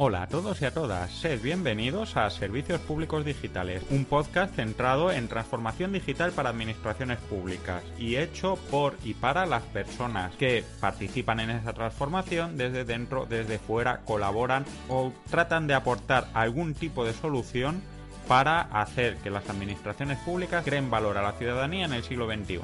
Hola 0.00 0.22
a 0.22 0.28
todos 0.28 0.62
y 0.62 0.64
a 0.64 0.72
todas, 0.72 1.10
sed 1.10 1.42
bienvenidos 1.42 2.16
a 2.16 2.30
Servicios 2.30 2.80
Públicos 2.80 3.24
Digitales, 3.24 3.82
un 3.90 4.04
podcast 4.04 4.54
centrado 4.54 5.10
en 5.10 5.26
transformación 5.26 5.92
digital 5.92 6.30
para 6.30 6.50
administraciones 6.50 7.18
públicas 7.18 7.82
y 7.98 8.14
hecho 8.14 8.54
por 8.70 8.94
y 9.02 9.14
para 9.14 9.44
las 9.44 9.64
personas 9.64 10.32
que 10.36 10.62
participan 10.80 11.40
en 11.40 11.50
esa 11.50 11.72
transformación 11.72 12.56
desde 12.56 12.84
dentro, 12.84 13.26
desde 13.26 13.58
fuera, 13.58 14.02
colaboran 14.02 14.64
o 14.88 15.12
tratan 15.30 15.66
de 15.66 15.74
aportar 15.74 16.28
algún 16.32 16.74
tipo 16.74 17.04
de 17.04 17.12
solución 17.12 17.82
para 18.28 18.60
hacer 18.60 19.16
que 19.16 19.30
las 19.30 19.50
administraciones 19.50 20.18
públicas 20.18 20.64
creen 20.64 20.90
valor 20.90 21.18
a 21.18 21.22
la 21.22 21.32
ciudadanía 21.32 21.86
en 21.86 21.94
el 21.94 22.04
siglo 22.04 22.32
XXI. 22.32 22.60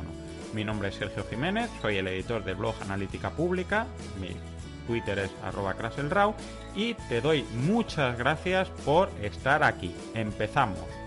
Mi 0.52 0.62
nombre 0.62 0.90
es 0.90 0.94
Sergio 0.94 1.26
Jiménez, 1.28 1.68
soy 1.82 1.96
el 1.96 2.06
editor 2.06 2.44
del 2.44 2.54
blog 2.54 2.76
Analítica 2.80 3.30
Pública. 3.30 3.88
Twitter 4.86 5.18
es 5.18 5.30
arroba 5.42 5.74
y 6.74 6.94
te 7.08 7.20
doy 7.20 7.44
muchas 7.66 8.18
gracias 8.18 8.68
por 8.84 9.10
estar 9.22 9.62
aquí. 9.62 9.94
Empezamos. 10.14 11.03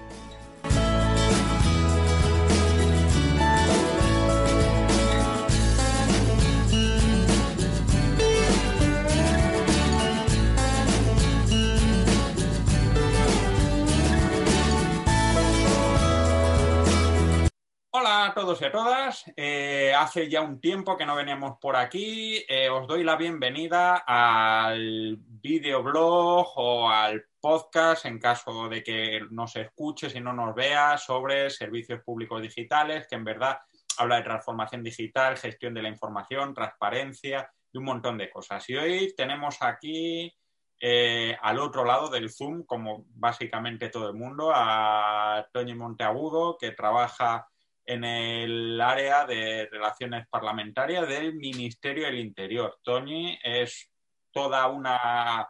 Todos 18.48 18.62
y 18.62 18.66
a 18.66 18.72
todas. 18.72 19.26
Eh, 19.36 19.94
hace 19.94 20.30
ya 20.30 20.40
un 20.40 20.62
tiempo 20.62 20.95
que 20.95 21.06
no 21.06 21.17
veníamos 21.17 21.58
por 21.59 21.76
aquí. 21.76 22.45
Eh, 22.48 22.70
os 22.70 22.88
doy 22.88 23.04
la 23.04 23.17
bienvenida 23.17 24.06
al 24.08 25.17
videoblog 25.20 26.54
o 26.56 26.89
al 26.89 27.26
podcast 27.42 28.06
en 28.06 28.20
caso 28.20 28.70
de 28.70 28.81
que 28.81 29.20
nos 29.31 29.54
escuches 29.58 30.16
y 30.16 30.22
no 30.22 30.31
nos 30.31 30.56
veas 30.56 31.04
sobre 31.04 31.50
servicios 31.50 32.00
públicos 32.06 32.42
digitales, 32.42 33.06
que 33.09 33.16
en 33.16 33.26
verdad 33.26 33.59
habla 33.98 34.16
de 34.16 34.23
transformación 34.23 34.82
digital, 34.82 35.36
gestión 35.36 35.73
de 35.73 35.82
la 35.82 35.89
información, 35.89 36.54
transparencia 36.54 37.52
y 37.73 37.80
un 37.80 37.84
montón 37.84 38.17
de 38.17 38.30
cosas. 38.30 38.64
Y 38.70 38.78
hoy 38.78 39.14
tenemos 39.14 39.58
aquí 39.59 40.34
eh, 40.80 41.36
al 41.42 41.59
otro 41.59 41.84
lado 41.84 42.08
del 42.09 42.32
Zoom, 42.32 42.64
como 42.64 43.04
básicamente 43.09 43.89
todo 43.89 44.08
el 44.08 44.16
mundo, 44.16 44.54
a 44.56 45.45
Toño 45.52 45.76
Monteagudo, 45.76 46.58
que 46.58 46.72
trabaja 46.72 47.45
en 47.88 48.03
el 48.03 48.80
área 48.81 49.25
de 49.25 49.67
relaciones 49.71 50.27
parlamentarias 50.27 51.07
del 51.07 51.35
Ministerio 51.35 52.05
del 52.05 52.19
Interior. 52.19 52.77
Tony 52.83 53.39
es 53.41 53.89
toda 54.31 54.67
una 54.67 55.48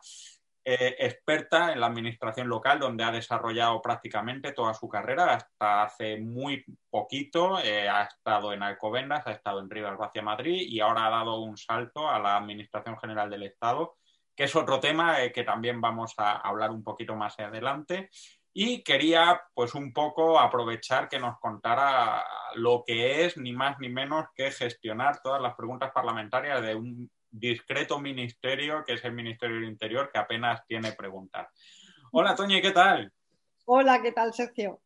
eh, 0.63 0.95
experta 0.99 1.71
en 1.71 1.79
la 1.79 1.87
administración 1.87 2.47
local, 2.47 2.77
donde 2.77 3.03
ha 3.03 3.11
desarrollado 3.11 3.81
prácticamente 3.81 4.51
toda 4.51 4.73
su 4.73 4.87
carrera 4.87 5.33
hasta 5.33 5.83
hace 5.83 6.17
muy 6.17 6.63
poquito. 6.89 7.59
Eh, 7.59 7.89
ha 7.89 8.03
estado 8.03 8.53
en 8.53 8.61
Alcobendas, 8.61 9.25
ha 9.25 9.31
estado 9.31 9.59
en 9.59 9.69
Rivas 9.69 9.97
Vacia 9.97 10.21
Madrid 10.21 10.61
y 10.67 10.79
ahora 10.79 11.07
ha 11.07 11.09
dado 11.09 11.39
un 11.39 11.57
salto 11.57 12.07
a 12.07 12.19
la 12.19 12.37
Administración 12.37 12.99
General 12.99 13.29
del 13.29 13.43
Estado, 13.43 13.95
que 14.35 14.43
es 14.43 14.55
otro 14.55 14.79
tema 14.79 15.23
eh, 15.23 15.31
que 15.31 15.43
también 15.43 15.81
vamos 15.81 16.13
a 16.17 16.33
hablar 16.33 16.69
un 16.69 16.83
poquito 16.83 17.15
más 17.15 17.39
adelante 17.39 18.09
y 18.59 18.81
quería 18.81 19.39
pues 19.53 19.75
un 19.75 19.93
poco 19.93 20.39
aprovechar 20.39 21.07
que 21.07 21.19
nos 21.19 21.37
contara 21.39 22.25
lo 22.55 22.83
que 22.83 23.23
es 23.23 23.37
ni 23.37 23.53
más 23.53 23.77
ni 23.77 23.87
menos 23.87 24.25
que 24.33 24.49
gestionar 24.49 25.21
todas 25.21 25.39
las 25.39 25.53
preguntas 25.53 25.91
parlamentarias 25.93 26.63
de 26.63 26.73
un 26.73 27.07
discreto 27.29 27.99
ministerio 27.99 28.83
que 28.83 28.93
es 28.93 29.05
el 29.05 29.13
Ministerio 29.13 29.57
del 29.57 29.69
Interior 29.69 30.09
que 30.11 30.17
apenas 30.17 30.65
tiene 30.65 30.93
preguntas. 30.93 31.47
Hola 32.11 32.33
Toñi, 32.33 32.59
¿qué 32.59 32.71
tal? 32.71 33.13
Hola, 33.65 34.01
¿qué 34.01 34.11
tal 34.11 34.33
Sergio? 34.33 34.81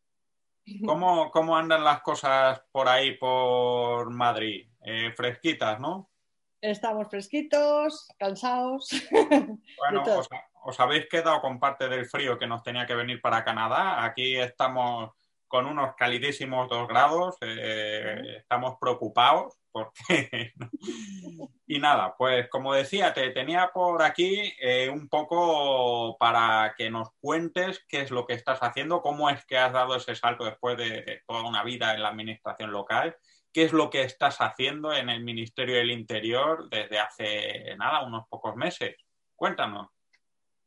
¿Cómo, 0.84 1.30
cómo 1.30 1.56
andan 1.56 1.82
las 1.82 2.02
cosas 2.02 2.60
por 2.72 2.90
ahí, 2.90 3.16
por 3.16 4.10
Madrid? 4.10 4.68
Eh, 4.84 5.14
fresquitas, 5.16 5.80
¿no? 5.80 6.10
Estamos 6.60 7.08
fresquitos, 7.08 8.06
cansados. 8.18 8.90
Bueno, 9.78 10.04
os 10.64 10.78
habéis 10.80 11.08
quedado 11.08 11.40
con 11.40 11.58
parte 11.58 11.88
del 11.88 12.06
frío 12.06 12.38
que 12.38 12.46
nos 12.46 12.62
tenía 12.62 12.86
que 12.86 12.94
venir 12.94 13.20
para 13.20 13.44
Canadá. 13.44 14.04
Aquí 14.04 14.36
estamos 14.36 15.12
con 15.52 15.66
unos 15.66 15.94
calidísimos 15.96 16.68
dos 16.68 16.88
grados, 16.88 17.36
eh, 17.42 18.38
estamos 18.38 18.76
preocupados 18.80 19.58
porque... 19.70 20.52
y 21.66 21.78
nada, 21.78 22.14
pues 22.16 22.48
como 22.48 22.72
decía, 22.72 23.12
te 23.12 23.30
tenía 23.30 23.70
por 23.72 24.02
aquí 24.02 24.54
eh, 24.60 24.88
un 24.88 25.08
poco 25.08 26.16
para 26.18 26.74
que 26.76 26.90
nos 26.90 27.10
cuentes 27.20 27.84
qué 27.88 28.00
es 28.00 28.10
lo 28.10 28.26
que 28.26 28.34
estás 28.34 28.60
haciendo, 28.60 29.02
cómo 29.02 29.28
es 29.28 29.44
que 29.44 29.58
has 29.58 29.72
dado 29.72 29.96
ese 29.96 30.14
salto 30.14 30.44
después 30.44 30.78
de 30.78 31.22
toda 31.26 31.42
una 31.42 31.62
vida 31.64 31.94
en 31.94 32.02
la 32.02 32.08
administración 32.08 32.72
local, 32.72 33.16
qué 33.52 33.64
es 33.64 33.72
lo 33.72 33.90
que 33.90 34.02
estás 34.02 34.38
haciendo 34.38 34.92
en 34.92 35.10
el 35.10 35.22
Ministerio 35.22 35.76
del 35.76 35.90
Interior 35.90 36.68
desde 36.70 36.98
hace 36.98 37.76
nada, 37.76 38.02
unos 38.04 38.26
pocos 38.28 38.56
meses. 38.56 38.96
Cuéntanos. 39.36 39.88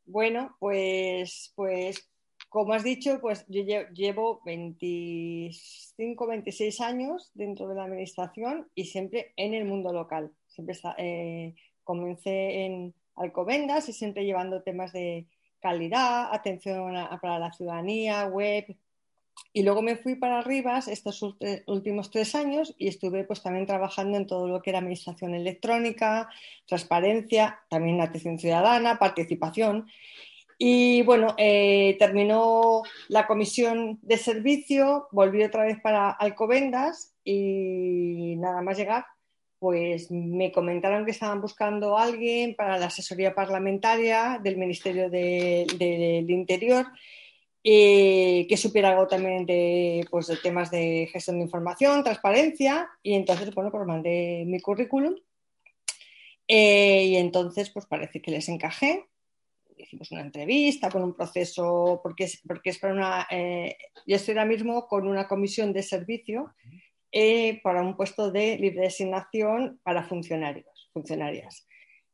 Bueno, 0.06 0.56
pues, 0.60 1.52
pues 1.56 2.08
como 2.48 2.72
has 2.72 2.84
dicho, 2.84 3.20
pues 3.20 3.44
yo 3.48 3.62
llevo 3.92 4.40
25, 4.44 6.26
26 6.26 6.80
años 6.80 7.30
dentro 7.34 7.68
de 7.68 7.74
la 7.74 7.84
administración 7.84 8.68
y 8.74 8.86
siempre 8.86 9.32
en 9.36 9.54
el 9.54 9.64
mundo 9.64 9.92
local. 9.92 10.32
Siempre 10.46 10.76
eh, 10.98 11.54
comencé 11.84 12.64
en 12.64 12.94
Alcobendas 13.16 13.88
y 13.88 13.92
siempre 13.92 14.24
llevando 14.24 14.62
temas 14.62 14.92
de 14.92 15.26
calidad, 15.60 16.32
atención 16.32 16.94
para 17.20 17.38
la 17.38 17.52
ciudadanía, 17.52 18.26
web, 18.26 18.76
y 19.56 19.62
luego 19.62 19.80
me 19.80 19.96
fui 19.96 20.16
para 20.16 20.42
Rivas 20.42 20.86
estos 20.86 21.22
últimos 21.66 22.10
tres 22.10 22.34
años 22.34 22.74
y 22.76 22.88
estuve 22.88 23.24
pues 23.24 23.42
también 23.42 23.64
trabajando 23.64 24.18
en 24.18 24.26
todo 24.26 24.48
lo 24.48 24.60
que 24.60 24.68
era 24.68 24.80
administración 24.80 25.34
electrónica, 25.34 26.28
transparencia, 26.66 27.60
también 27.70 28.00
atención 28.02 28.38
ciudadana, 28.38 28.98
participación. 28.98 29.86
Y 30.58 31.02
bueno, 31.04 31.34
eh, 31.38 31.96
terminó 31.98 32.82
la 33.08 33.26
comisión 33.26 33.98
de 34.02 34.18
servicio, 34.18 35.08
volví 35.10 35.42
otra 35.42 35.64
vez 35.64 35.80
para 35.80 36.10
Alcobendas 36.10 37.14
y 37.24 38.36
nada 38.36 38.60
más 38.60 38.76
llegar, 38.76 39.06
pues 39.58 40.10
me 40.10 40.52
comentaron 40.52 41.06
que 41.06 41.12
estaban 41.12 41.40
buscando 41.40 41.96
a 41.96 42.04
alguien 42.04 42.54
para 42.56 42.78
la 42.78 42.86
asesoría 42.86 43.34
parlamentaria 43.34 44.38
del 44.42 44.58
Ministerio 44.58 45.08
del 45.08 46.30
Interior 46.30 46.86
eh, 47.68 48.46
que 48.48 48.56
supiera 48.56 48.90
algo 48.90 49.08
también 49.08 49.44
de, 49.44 50.06
pues, 50.08 50.28
de 50.28 50.36
temas 50.36 50.70
de 50.70 51.08
gestión 51.12 51.38
de 51.38 51.46
información, 51.46 52.04
transparencia, 52.04 52.88
y 53.02 53.14
entonces, 53.14 53.52
bueno, 53.52 53.72
pues 53.72 53.84
mandé 53.84 54.44
mi 54.46 54.60
currículum 54.60 55.16
eh, 56.46 57.06
y 57.06 57.16
entonces, 57.16 57.70
pues 57.70 57.86
parece 57.86 58.22
que 58.22 58.30
les 58.30 58.48
encajé. 58.48 59.08
Hicimos 59.76 60.12
una 60.12 60.20
entrevista 60.20 60.90
con 60.90 61.02
un 61.02 61.14
proceso, 61.14 61.98
porque 62.04 62.24
es, 62.24 62.40
porque 62.46 62.70
es 62.70 62.78
para 62.78 62.94
una. 62.94 63.26
Eh, 63.32 63.76
yo 64.06 64.14
estoy 64.14 64.34
ahora 64.34 64.44
mismo 64.44 64.86
con 64.86 65.08
una 65.08 65.26
comisión 65.26 65.72
de 65.72 65.82
servicio 65.82 66.54
para 67.64 67.82
un 67.82 67.96
puesto 67.96 68.30
de 68.30 68.58
libre 68.58 68.82
designación 68.82 69.80
para 69.82 70.04
funcionarios, 70.04 70.88
funcionarias. 70.92 71.66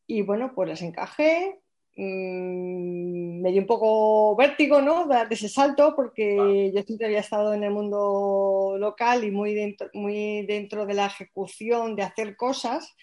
Y 0.07 0.23
bueno, 0.23 0.53
pues 0.55 0.71
les 0.71 0.81
encajé, 0.81 1.61
Mm, 1.95 3.43
me 3.43 3.51
dio 3.51 3.61
un 3.61 3.67
poco 3.67 4.35
vértigo, 4.35 4.81
¿no? 4.81 5.07
Dar 5.07 5.31
ese 5.31 5.49
salto, 5.49 5.95
porque 5.95 6.73
yo 6.75 6.83
siempre 6.83 7.07
había 7.07 7.21
estado 7.21 7.53
en 7.53 7.65
el 7.65 7.71
mundo 7.71 8.77
local 8.79 9.25
y 9.25 9.31
muy 9.31 9.53
dentro, 9.53 9.91
muy 9.93 10.47
dentro 10.47 10.87
de 10.87 10.95
la 10.95 11.07
ejecución 11.07 11.95
de 11.95 12.03
hacer 12.03 12.37
cosas, 12.37 12.95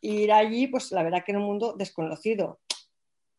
y 0.00 0.22
ir 0.22 0.32
allí, 0.32 0.66
pues 0.66 0.92
la 0.92 1.02
verdad 1.02 1.24
que 1.24 1.32
era 1.32 1.40
un 1.40 1.46
mundo 1.46 1.74
desconocido. 1.76 2.60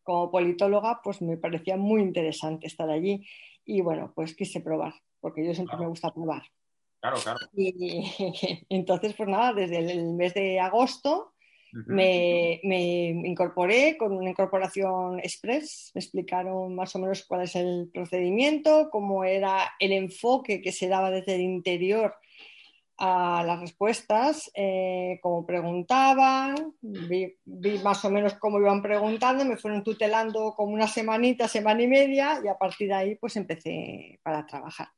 Como 0.04 0.30
politóloga, 0.30 1.00
pues 1.02 1.20
me 1.22 1.36
parecía 1.36 1.76
muy 1.76 2.02
interesante 2.02 2.66
estar 2.66 2.88
allí 2.88 3.26
y 3.64 3.80
bueno, 3.80 4.12
pues 4.14 4.34
quise 4.34 4.60
probar, 4.60 4.94
porque 5.20 5.44
yo 5.44 5.54
siempre 5.54 5.76
me 5.76 5.88
gusta 5.88 6.12
probar. 6.12 6.42
Claro, 7.00 7.16
claro. 7.22 7.38
Y 7.54 8.64
entonces, 8.68 9.14
pues 9.14 9.28
nada, 9.28 9.54
desde 9.54 9.78
el 9.78 10.12
mes 10.14 10.34
de 10.34 10.60
agosto 10.60 11.29
me, 11.72 12.60
incorporé 12.62 13.96
con 13.96 14.12
una 14.12 14.30
incorporación 14.30 15.18
express, 15.20 15.90
me 15.94 16.00
explicaron 16.00 16.74
más 16.74 16.94
o 16.96 16.98
menos 16.98 17.24
cuál 17.24 17.42
es 17.42 17.56
el 17.56 17.90
procedimiento, 17.92 18.88
cómo 18.90 19.24
era 19.24 19.72
el 19.78 19.92
enfoque 19.92 20.60
que 20.60 20.72
se 20.72 20.88
daba 20.88 21.10
desde 21.10 21.36
el 21.36 21.42
interior 21.42 22.14
a 22.98 23.42
las 23.46 23.58
respuestas, 23.58 24.50
eh, 24.54 25.18
cómo 25.22 25.46
preguntaban, 25.46 26.74
vi, 26.82 27.34
más 27.82 28.04
o 28.04 28.10
menos 28.10 28.34
cómo 28.34 28.60
iban 28.60 28.82
preguntando, 28.82 29.44
me 29.46 29.56
fueron 29.56 29.82
tutelando 29.82 30.52
como 30.54 30.74
una 30.74 30.86
semanita, 30.86 31.48
semana 31.48 31.82
y 31.82 31.88
media 31.88 32.40
y 32.44 32.48
a 32.48 32.58
partir 32.58 32.88
de 32.88 32.94
ahí 32.94 33.14
pues 33.14 33.36
empecé 33.36 34.20
para 34.22 34.46
trabajar 34.46 34.88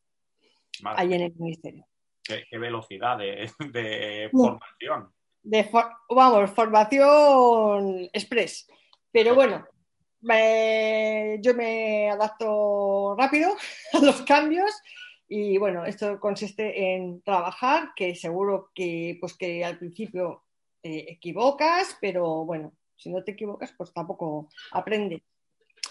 ahí 0.85 1.15
en 1.15 1.21
el 1.23 1.35
ministerio. 1.37 1.87
Qué, 2.25 2.59
velocidad 2.59 3.19
de, 3.19 4.29
formación 4.33 5.13
de 5.43 5.69
vamos, 6.09 6.51
formación 6.51 8.09
express. 8.13 8.69
Pero 9.11 9.35
bueno, 9.35 9.67
yo 10.23 11.55
me 11.55 12.11
adapto 12.11 13.17
rápido 13.19 13.51
a 13.93 13.99
los 13.99 14.23
cambios 14.23 14.71
y 15.29 15.57
bueno, 15.57 15.85
esto 15.87 16.21
consiste 16.21 16.95
en 16.95 17.23
trabajar, 17.23 17.93
que 17.97 18.15
seguro 18.15 18.71
que, 18.75 19.17
pues 19.21 19.35
que 19.35 19.65
al 19.65 19.79
principio 19.79 20.45
te 20.83 21.11
equivocas, 21.11 21.97
pero 22.01 22.45
bueno, 22.45 22.75
si 22.97 23.11
no 23.11 23.25
te 23.25 23.33
equivocas, 23.33 23.73
pues 23.77 23.93
tampoco 23.93 24.49
aprendes. 24.73 25.23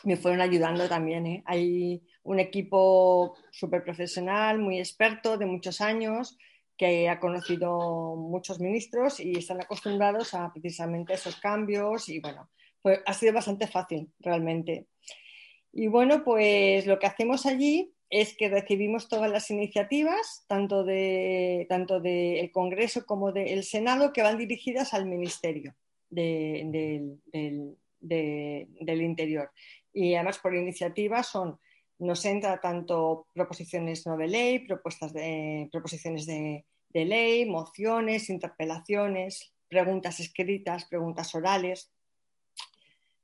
Me 0.04 0.16
fueron 0.16 0.42
ayudando 0.42 0.88
también. 0.88 1.26
¿eh? 1.26 1.44
Hay 1.46 2.04
un 2.24 2.40
equipo 2.40 3.36
súper 3.52 3.84
profesional, 3.84 4.60
muy 4.60 4.80
experto, 4.80 5.38
de 5.38 5.46
muchos 5.46 5.82
años, 5.82 6.38
que 6.82 7.08
ha 7.08 7.20
conocido 7.20 8.16
muchos 8.16 8.60
ministros 8.60 9.20
y 9.20 9.38
están 9.38 9.62
acostumbrados 9.62 10.34
a 10.34 10.52
precisamente 10.52 11.14
esos 11.14 11.36
cambios 11.36 12.10
y 12.10 12.20
bueno, 12.20 12.50
pues 12.82 13.02
ha 13.06 13.14
sido 13.14 13.34
bastante 13.34 13.68
fácil 13.68 14.12
realmente. 14.20 14.88
Y 15.72 15.86
bueno, 15.86 16.24
pues 16.24 16.88
lo 16.88 16.98
que 16.98 17.06
hacemos 17.06 17.46
allí 17.46 17.94
es 18.10 18.36
que 18.36 18.50
recibimos 18.50 19.10
todas 19.10 19.30
las 19.30 19.52
iniciativas, 19.52 20.44
tanto 20.48 20.84
del 20.84 21.68
tanto 21.68 22.00
de 22.00 22.50
Congreso 22.52 23.06
como 23.06 23.32
del 23.32 23.64
Senado, 23.64 24.12
que 24.12 24.24
van 24.24 24.40
dirigidas 24.40 24.96
al 24.96 25.06
Ministerio 25.06 25.76
del 26.10 27.20
Interior. 28.84 29.52
Y 29.94 30.16
además 30.16 30.40
por 30.40 30.56
iniciativas 30.56 31.28
son, 31.28 31.60
nos 32.00 32.26
entra 32.26 32.60
tanto 32.60 33.28
proposiciones 33.36 34.08
no 34.08 34.18
de 34.18 34.28
ley, 34.28 34.66
propuestas 34.66 35.14
de, 35.14 35.70
proposiciones 35.72 36.26
de, 36.26 36.66
de 36.94 37.06
ley, 37.06 37.46
mociones, 37.46 38.30
interpelaciones, 38.30 39.54
preguntas 39.68 40.20
escritas, 40.20 40.86
preguntas 40.86 41.34
orales, 41.34 41.92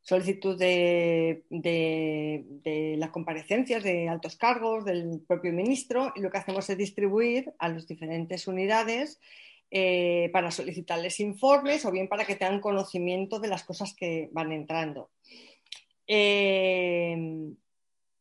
solicitud 0.02 0.58
de, 0.58 1.44
las 2.98 3.10
comparecencias 3.10 3.84
de 3.84 4.08
altos 4.08 4.38
cargos 4.38 4.86
del 4.86 5.22
propio 5.28 5.52
ministro 5.52 6.14
y 6.16 6.22
lo 6.22 6.32
que 6.32 6.38
hacemos 6.38 6.70
es 6.70 6.78
distribuir 6.78 7.54
a 7.60 7.68
las 7.68 7.88
diferentes 7.88 8.48
unidades 8.48 9.20
eh, 9.70 10.30
para 10.32 10.50
solicitarles 10.50 11.20
informes 11.20 11.84
o 11.84 11.92
bien 11.92 12.08
para 12.08 12.24
que 12.24 12.36
tengan 12.36 12.62
conocimiento 12.62 13.42
de 13.42 13.50
las 13.50 13.66
cosas 13.66 13.94
que 13.94 14.30
van 14.32 14.54
entrando. 14.54 15.10
Eh, 16.08 17.54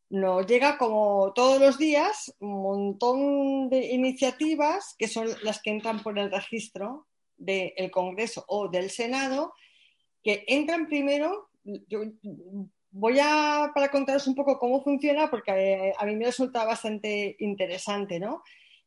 nos 0.09 0.47
llega 0.47 0.77
como 0.77 1.33
todos 1.33 1.59
los 1.59 1.77
días 1.77 2.33
un 2.39 2.61
montón 2.61 3.69
de 3.69 3.87
iniciativas 3.87 4.95
que 4.97 5.07
son 5.07 5.27
las 5.43 5.61
que 5.61 5.71
entran 5.71 6.01
por 6.01 6.17
el 6.17 6.31
registro 6.31 7.07
del 7.35 7.91
Congreso 7.91 8.45
o 8.47 8.69
del 8.69 8.89
Senado, 8.89 9.53
que 10.23 10.43
entran 10.47 10.87
primero. 10.87 11.49
Yo 11.63 12.01
voy 12.91 13.19
a 13.19 13.71
para 13.75 13.91
contaros 13.91 14.27
un 14.27 14.35
poco 14.35 14.57
cómo 14.57 14.81
funciona, 14.81 15.29
porque 15.29 15.93
a, 15.97 16.05
mí 16.05 16.15
me 16.15 16.25
resulta 16.25 16.65
bastante 16.65 17.35
interesante, 17.39 18.19
¿no? 18.19 18.43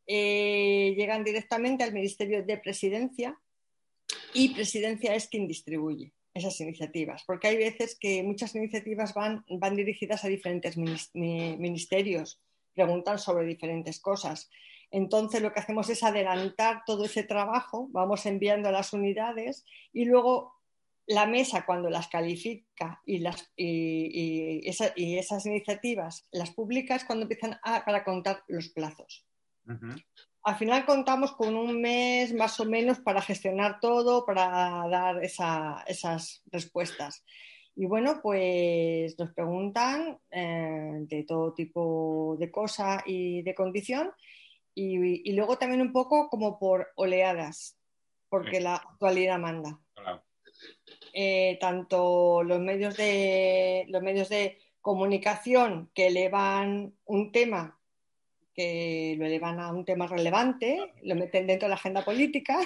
Eh, 0.06 0.94
llegan 0.96 1.22
directamente 1.22 1.84
al 1.84 1.92
Ministerio 1.92 2.42
de 2.44 2.58
Presidencia 2.58 3.38
y 4.34 4.54
Presidencia 4.54 5.14
es 5.14 5.28
quien 5.28 5.46
distribuye 5.46 6.12
esas 6.34 6.60
iniciativas, 6.60 7.24
porque 7.26 7.48
hay 7.48 7.56
veces 7.56 7.96
que 7.98 8.22
muchas 8.22 8.54
iniciativas 8.54 9.14
van, 9.14 9.44
van 9.48 9.76
dirigidas 9.76 10.24
a 10.24 10.28
diferentes 10.28 10.76
ministerios, 10.76 12.40
preguntan 12.74 13.18
sobre 13.18 13.46
diferentes 13.46 14.00
cosas. 14.00 14.50
Entonces 14.90 15.42
lo 15.42 15.52
que 15.52 15.60
hacemos 15.60 15.88
es 15.88 16.02
adelantar 16.02 16.82
todo 16.86 17.04
ese 17.04 17.22
trabajo, 17.22 17.88
vamos 17.90 18.26
enviando 18.26 18.68
a 18.68 18.72
las 18.72 18.92
unidades 18.92 19.64
y 19.92 20.04
luego 20.04 20.54
la 21.06 21.26
mesa 21.26 21.66
cuando 21.66 21.90
las 21.90 22.08
califica 22.08 23.00
y, 23.04 23.18
las, 23.18 23.52
y, 23.56 24.68
esas 24.68 25.46
iniciativas 25.46 26.28
las 26.30 26.52
publica 26.52 26.94
es 26.94 27.04
cuando 27.04 27.24
empiezan 27.24 27.58
a, 27.62 27.84
para 27.84 28.04
contar 28.04 28.44
los 28.46 28.68
plazos 28.68 29.26
al 30.42 30.56
final 30.56 30.86
contamos 30.86 31.32
con 31.32 31.54
un 31.54 31.80
mes 31.80 32.32
más 32.32 32.58
o 32.60 32.64
menos 32.64 32.98
para 33.00 33.20
gestionar 33.20 33.78
todo, 33.80 34.24
para 34.24 34.86
dar 34.88 35.22
esas 35.22 36.42
respuestas. 36.46 37.24
Y 37.76 37.86
bueno, 37.86 38.20
pues 38.22 39.18
nos 39.18 39.32
preguntan 39.32 40.18
eh, 40.30 40.98
de 41.00 41.24
todo 41.24 41.52
tipo 41.54 42.36
de 42.38 42.50
cosa 42.50 43.02
y 43.06 43.42
de 43.42 43.54
condición 43.54 44.10
y, 44.74 45.32
luego 45.32 45.58
también 45.58 45.82
un 45.82 45.92
poco 45.92 46.28
como 46.28 46.58
por 46.58 46.88
oleadas, 46.96 47.76
porque 48.28 48.60
la 48.60 48.76
actualidad 48.76 49.38
manda. 49.38 49.78
Eh, 51.12 51.58
tanto 51.60 52.42
los 52.44 52.60
medios 52.60 52.96
de 52.96 53.84
los 53.88 54.00
medios 54.00 54.28
de 54.28 54.58
comunicación 54.80 55.90
que 55.92 56.06
elevan 56.06 56.94
un 57.04 57.32
tema 57.32 57.79
lo 59.18 59.26
elevan 59.26 59.60
a 59.60 59.72
un 59.72 59.84
tema 59.84 60.06
relevante, 60.06 60.92
lo 61.02 61.14
meten 61.14 61.46
dentro 61.46 61.66
de 61.66 61.70
la 61.70 61.76
agenda 61.76 62.04
política 62.04 62.58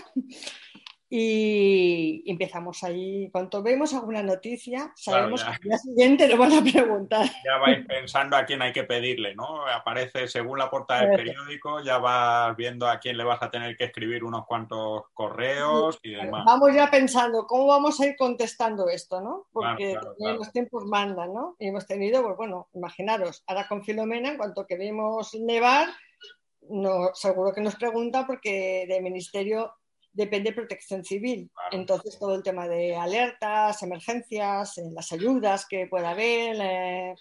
y 1.09 2.25
empezamos 2.27 2.83
ahí. 2.83 3.29
Cuando 3.31 3.62
vemos 3.62 3.95
alguna 3.95 4.23
noticia, 4.23 4.93
sabemos 4.97 5.45
que 5.45 5.51
al 5.51 5.59
día 5.59 5.79
siguiente 5.79 6.29
lo 6.29 6.39
van 6.39 6.53
a 6.53 6.62
preguntar. 6.62 7.27
Ya 7.45 7.59
vais 7.59 7.87
pensando 7.87 8.37
a 8.37 8.45
quién 8.45 8.62
hay 8.62 8.73
que 8.73 8.85
pedirle, 8.85 9.35
¿no? 9.35 9.67
Aparece 9.67 10.27
según 10.29 10.59
la 10.59 10.71
portada 10.71 11.06
del 11.06 11.17
periódico, 11.17 11.81
ya 11.81 11.99
vas 11.99 12.56
viendo 12.56 12.89
a 12.89 12.99
quién 12.99 13.17
le 13.17 13.25
vas 13.25 13.43
a 13.43 13.51
tener 13.51 13.77
que 13.77 13.85
escribir 13.85 14.25
unos 14.25 14.47
cuantos 14.47 15.05
correos 15.13 15.99
y 16.03 16.13
demás. 16.13 16.44
Vamos 16.46 16.75
ya 16.75 16.91
pensando 16.91 17.46
cómo 17.46 17.67
vamos 17.67 18.01
a 18.01 18.06
ir 18.06 18.17
contestando 18.17 18.89
esto, 18.89 19.20
¿no? 19.20 19.46
Porque 19.53 19.96
los 20.19 20.53
tiempos 20.53 20.84
mandan, 20.87 21.32
¿no? 21.32 21.56
Y 21.58 21.69
hemos 21.69 21.87
tenido, 21.87 22.23
pues 22.23 22.37
bueno, 22.37 22.69
imaginaros, 22.75 23.44
ahora 23.46 23.69
con 23.69 23.84
Filomena, 23.84 24.31
en 24.31 24.37
cuanto 24.37 24.67
que 24.67 24.77
vimos 24.77 25.34
nevar, 25.34 25.89
no, 26.69 27.11
seguro 27.15 27.53
que 27.53 27.61
nos 27.61 27.77
pregunta 27.77 28.27
porque 28.27 28.87
del 28.89 29.03
ministerio 29.03 29.75
depende 30.15 30.51
de 30.51 30.56
protección 30.56 31.05
civil. 31.05 31.51
Entonces, 31.71 32.19
todo 32.19 32.35
el 32.35 32.43
tema 32.43 32.67
de 32.69 32.97
alertas, 32.97 33.83
emergencias, 33.83 34.79
eh, 34.79 34.91
las 34.93 35.13
ayudas 35.13 35.67
que 35.67 35.87
pueda 35.87 36.11
haber. 36.11 36.56
Eh, 36.61 37.15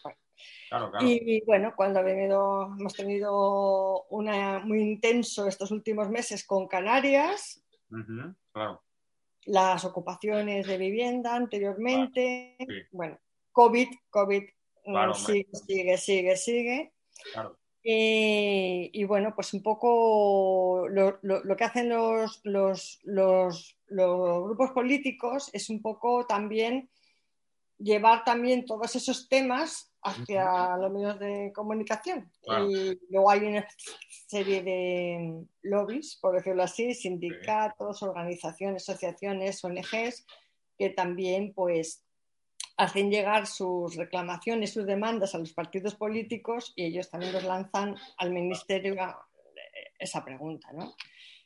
y, 1.01 1.43
bueno, 1.45 1.73
cuando 1.75 1.99
hemos 1.99 2.93
tenido 2.93 4.05
una, 4.09 4.59
muy 4.59 4.81
intenso 4.81 5.47
estos 5.47 5.71
últimos 5.71 6.09
meses 6.09 6.45
con 6.45 6.67
Canarias, 6.67 7.63
las 9.45 9.85
ocupaciones 9.85 10.65
de 10.67 10.77
vivienda 10.77 11.35
anteriormente, 11.35 12.57
bueno, 12.91 13.19
COVID, 13.51 13.87
COVID 14.09 14.43
mm, 14.85 15.13
sigue, 15.13 15.49
sigue, 15.53 15.97
sigue, 15.97 16.35
sigue. 16.37 16.93
Y, 17.85 19.03
bueno, 19.03 19.33
pues 19.35 19.53
un 19.53 19.61
poco 19.61 20.87
lo, 20.87 21.19
que 21.57 21.63
hacen 21.63 21.89
los, 21.89 22.39
los, 22.43 22.99
los, 23.03 23.77
grupos 23.89 24.71
políticos 24.71 25.49
es 25.51 25.69
un 25.69 25.81
poco 25.81 26.25
también 26.25 26.89
llevar 27.77 28.23
también 28.23 28.65
todos 28.65 28.95
esos 28.95 29.27
temas 29.27 29.91
hacia 30.01 30.77
los 30.77 30.91
medios 30.91 31.19
de 31.19 31.51
comunicación. 31.53 32.31
Y 32.69 32.97
luego 33.09 33.29
hay 33.29 33.39
una 33.41 33.67
serie 34.27 34.63
de 34.63 35.45
lobbies, 35.63 36.17
por 36.21 36.35
decirlo 36.35 36.63
así, 36.63 36.93
sindicatos, 36.93 38.01
organizaciones, 38.01 38.87
asociaciones, 38.87 39.63
ONGs, 39.63 40.25
que 40.77 40.89
también 40.89 41.53
pues 41.53 42.01
hacen 42.77 43.11
llegar 43.11 43.47
sus 43.47 43.95
reclamaciones, 43.95 44.73
sus 44.73 44.85
demandas 44.85 45.35
a 45.35 45.37
los 45.37 45.53
partidos 45.53 45.95
políticos 45.95 46.73
y 46.75 46.85
ellos 46.85 47.09
también 47.09 47.33
los 47.33 47.43
lanzan 47.43 47.95
al 48.17 48.31
ministerio 48.31 48.95
esa 49.99 50.23
pregunta, 50.23 50.71
¿no? 50.73 50.95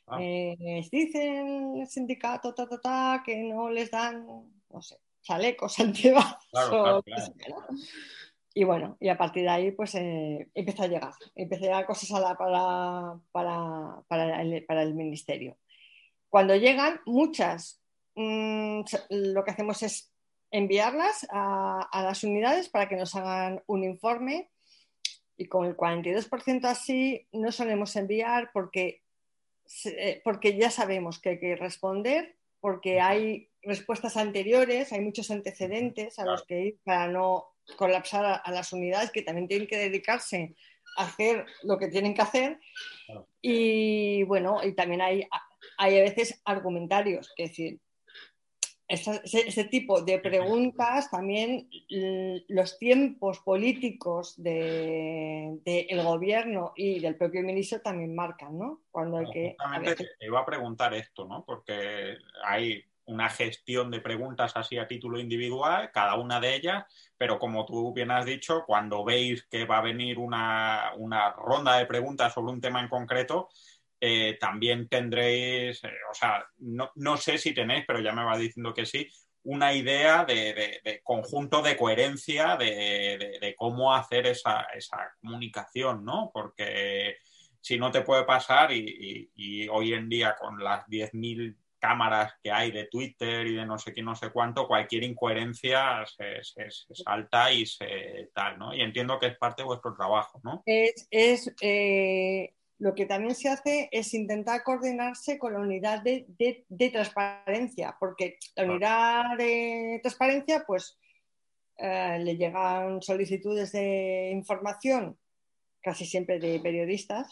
Ah. 0.06 0.18
Eh, 0.20 0.82
dicen 0.90 1.80
el 1.80 1.86
sindicato 1.86 2.54
que 3.24 3.36
no 3.42 3.68
les 3.68 3.90
dan, 3.90 4.26
no 4.70 4.82
sé, 4.82 4.96
chalecos 5.22 5.78
antibalas. 5.80 6.38
y 8.54 8.64
bueno, 8.64 8.96
y 8.98 9.08
a 9.08 9.18
partir 9.18 9.42
de 9.42 9.48
ahí 9.50 9.72
pues 9.72 9.94
eh, 9.96 10.48
empieza 10.54 10.84
a 10.84 10.88
llegar, 10.88 11.12
empieza 11.34 11.64
a 11.64 11.68
llegar 11.68 11.86
cosas 11.86 12.10
a 12.12 12.20
la, 12.20 12.36
para, 12.36 13.20
para, 13.30 14.02
para, 14.08 14.40
el, 14.40 14.64
para, 14.64 14.82
el, 14.82 14.94
ministerio. 14.94 15.58
Cuando 16.30 16.56
llegan, 16.56 17.00
muchas, 17.04 17.82
mmm, 18.14 18.80
lo 19.10 19.44
que 19.44 19.50
hacemos 19.50 19.82
es 19.82 20.10
enviarlas 20.50 21.26
a, 21.30 21.88
a, 21.90 22.02
las 22.02 22.24
unidades 22.24 22.68
para 22.68 22.88
que 22.88 22.96
nos 22.96 23.14
hagan 23.14 23.62
un 23.66 23.84
informe 23.84 24.50
y 25.36 25.46
con 25.46 25.66
el 25.66 25.76
42% 25.76 26.64
así 26.64 27.26
no 27.32 27.52
solemos 27.52 27.94
enviar 27.96 28.50
porque, 28.52 29.02
eh, 29.84 30.20
porque 30.24 30.56
ya 30.56 30.70
sabemos 30.70 31.20
que 31.20 31.30
hay 31.30 31.38
que 31.38 31.56
responder, 31.56 32.36
porque 32.60 33.00
hay 33.00 33.48
respuestas 33.62 34.16
anteriores, 34.16 34.92
hay 34.92 35.00
muchos 35.00 35.30
antecedentes 35.30 36.18
a 36.18 36.24
los 36.24 36.44
que 36.44 36.60
ir 36.60 36.78
para 36.82 37.08
no 37.08 37.46
colapsar 37.76 38.24
a, 38.24 38.34
a, 38.34 38.50
las 38.50 38.72
unidades 38.72 39.12
que 39.12 39.22
también 39.22 39.46
tienen 39.46 39.68
que 39.68 39.76
dedicarse 39.76 40.56
a 40.96 41.04
hacer 41.04 41.46
lo 41.62 41.78
que 41.78 41.88
tienen 41.88 42.14
que 42.14 42.22
hacer. 42.22 42.60
Y 43.40 44.24
bueno, 44.24 44.60
y 44.64 44.72
también 44.72 45.02
hay, 45.02 45.28
hay 45.76 45.98
a 45.98 46.02
veces 46.02 46.40
argumentarios, 46.44 47.32
que 47.36 47.44
decir, 47.44 47.80
ese, 48.88 49.20
ese, 49.24 49.64
tipo 49.64 50.00
de 50.00 50.18
preguntas 50.18 51.10
también 51.10 51.68
los 52.48 52.78
tiempos 52.78 53.38
políticos 53.40 54.34
del 54.36 55.62
de, 55.62 55.86
de 55.90 56.02
gobierno 56.02 56.72
y 56.74 56.98
del 56.98 57.16
propio 57.16 57.42
ministro 57.42 57.82
también 57.82 58.14
marcan, 58.14 58.58
¿no? 58.58 58.80
Cuando 58.90 59.18
hay 59.18 59.30
que. 59.30 59.56
Veces... 59.80 60.16
te 60.18 60.26
iba 60.26 60.40
a 60.40 60.46
preguntar 60.46 60.94
esto, 60.94 61.26
¿no? 61.26 61.44
Porque 61.44 62.16
hay 62.44 62.82
una 63.04 63.28
gestión 63.28 63.90
de 63.90 64.00
preguntas 64.00 64.52
así 64.54 64.78
a 64.78 64.86
título 64.86 65.18
individual, 65.18 65.90
cada 65.92 66.14
una 66.14 66.40
de 66.40 66.54
ellas, 66.54 66.84
pero 67.16 67.38
como 67.38 67.64
tú 67.64 67.92
bien 67.92 68.10
has 68.10 68.26
dicho, 68.26 68.64
cuando 68.66 69.04
veis 69.04 69.44
que 69.50 69.64
va 69.64 69.78
a 69.78 69.82
venir 69.82 70.18
una, 70.18 70.92
una 70.96 71.32
ronda 71.32 71.76
de 71.78 71.86
preguntas 71.86 72.34
sobre 72.34 72.52
un 72.52 72.60
tema 72.60 72.80
en 72.80 72.88
concreto, 72.88 73.48
eh, 74.00 74.36
también 74.40 74.88
tendréis, 74.88 75.82
eh, 75.84 75.90
o 76.10 76.14
sea, 76.14 76.44
no, 76.58 76.90
no, 76.94 77.16
sé 77.16 77.38
si 77.38 77.52
tenéis, 77.52 77.84
pero 77.86 78.00
ya 78.00 78.12
me 78.12 78.24
va 78.24 78.38
diciendo 78.38 78.72
que 78.72 78.86
sí, 78.86 79.08
una 79.44 79.72
idea 79.72 80.24
de, 80.24 80.80
de, 80.84 81.00
conjunto 81.02 81.62
de 81.62 81.76
coherencia 81.76 82.56
de, 82.56 83.38
de 83.40 83.54
cómo 83.56 83.94
hacer 83.94 84.26
esa, 84.26 84.66
esa, 84.74 84.98
comunicación, 85.20 86.04
¿no? 86.04 86.30
Porque 86.32 87.16
si 87.60 87.78
no 87.78 87.90
te 87.90 88.02
puede 88.02 88.24
pasar 88.24 88.72
y, 88.72 89.68
hoy 89.70 89.94
en 89.94 90.08
día 90.08 90.36
con 90.38 90.62
las 90.62 90.86
10.000 90.86 91.56
cámaras 91.78 92.34
que 92.42 92.50
hay 92.50 92.72
de 92.72 92.86
Twitter 92.86 93.46
y 93.46 93.54
de 93.54 93.64
no 93.64 93.78
sé 93.78 93.94
qué, 93.94 94.02
no 94.02 94.14
sé 94.16 94.30
cuánto, 94.30 94.66
cualquier 94.66 95.04
incoherencia 95.04 96.04
se, 96.06 96.42
salta 96.94 97.52
y 97.52 97.66
se 97.66 98.30
tal, 98.34 98.58
¿no? 98.58 98.74
Y 98.74 98.80
entiendo 98.80 99.18
que 99.18 99.26
es 99.28 99.38
parte 99.38 99.62
de 99.62 99.66
vuestro 99.66 99.94
trabajo, 99.94 100.40
¿no? 100.42 100.62
Es, 100.66 101.06
es 101.10 101.54
eh, 101.60 102.54
lo 102.78 102.94
que 102.94 103.06
también 103.06 103.34
se 103.34 103.48
hace 103.48 103.88
es 103.92 104.14
intentar 104.14 104.62
coordinarse 104.62 105.38
con 105.38 105.54
la 105.54 105.60
unidad 105.60 106.02
de, 106.02 106.26
de, 106.28 106.64
de 106.68 106.90
transparencia, 106.90 107.96
porque 107.98 108.38
la 108.56 108.64
unidad 108.64 109.36
de 109.36 109.98
transparencia, 110.02 110.64
pues, 110.66 110.98
eh, 111.76 112.18
le 112.20 112.36
llegan 112.36 113.02
solicitudes 113.02 113.72
de 113.72 114.30
información 114.32 115.18
casi 115.80 116.04
siempre 116.04 116.38
de 116.40 116.60
periodistas, 116.60 117.28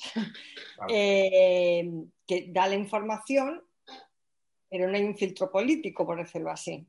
claro. 0.76 0.92
eh, 0.94 1.90
que 2.26 2.46
da 2.52 2.68
la 2.68 2.76
información 2.76 3.66
pero 4.68 4.88
no 4.88 4.96
hay 4.96 5.04
un 5.04 5.16
filtro 5.16 5.50
político, 5.50 6.06
por 6.06 6.18
decirlo 6.18 6.50
así. 6.50 6.86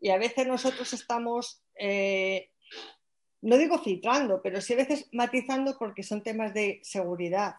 Y 0.00 0.10
a 0.10 0.18
veces 0.18 0.46
nosotros 0.46 0.92
estamos, 0.92 1.62
eh, 1.74 2.50
no 3.42 3.58
digo 3.58 3.78
filtrando, 3.78 4.40
pero 4.42 4.60
sí 4.60 4.72
a 4.72 4.76
veces 4.76 5.08
matizando 5.12 5.76
porque 5.78 6.02
son 6.02 6.22
temas 6.22 6.54
de 6.54 6.80
seguridad. 6.82 7.56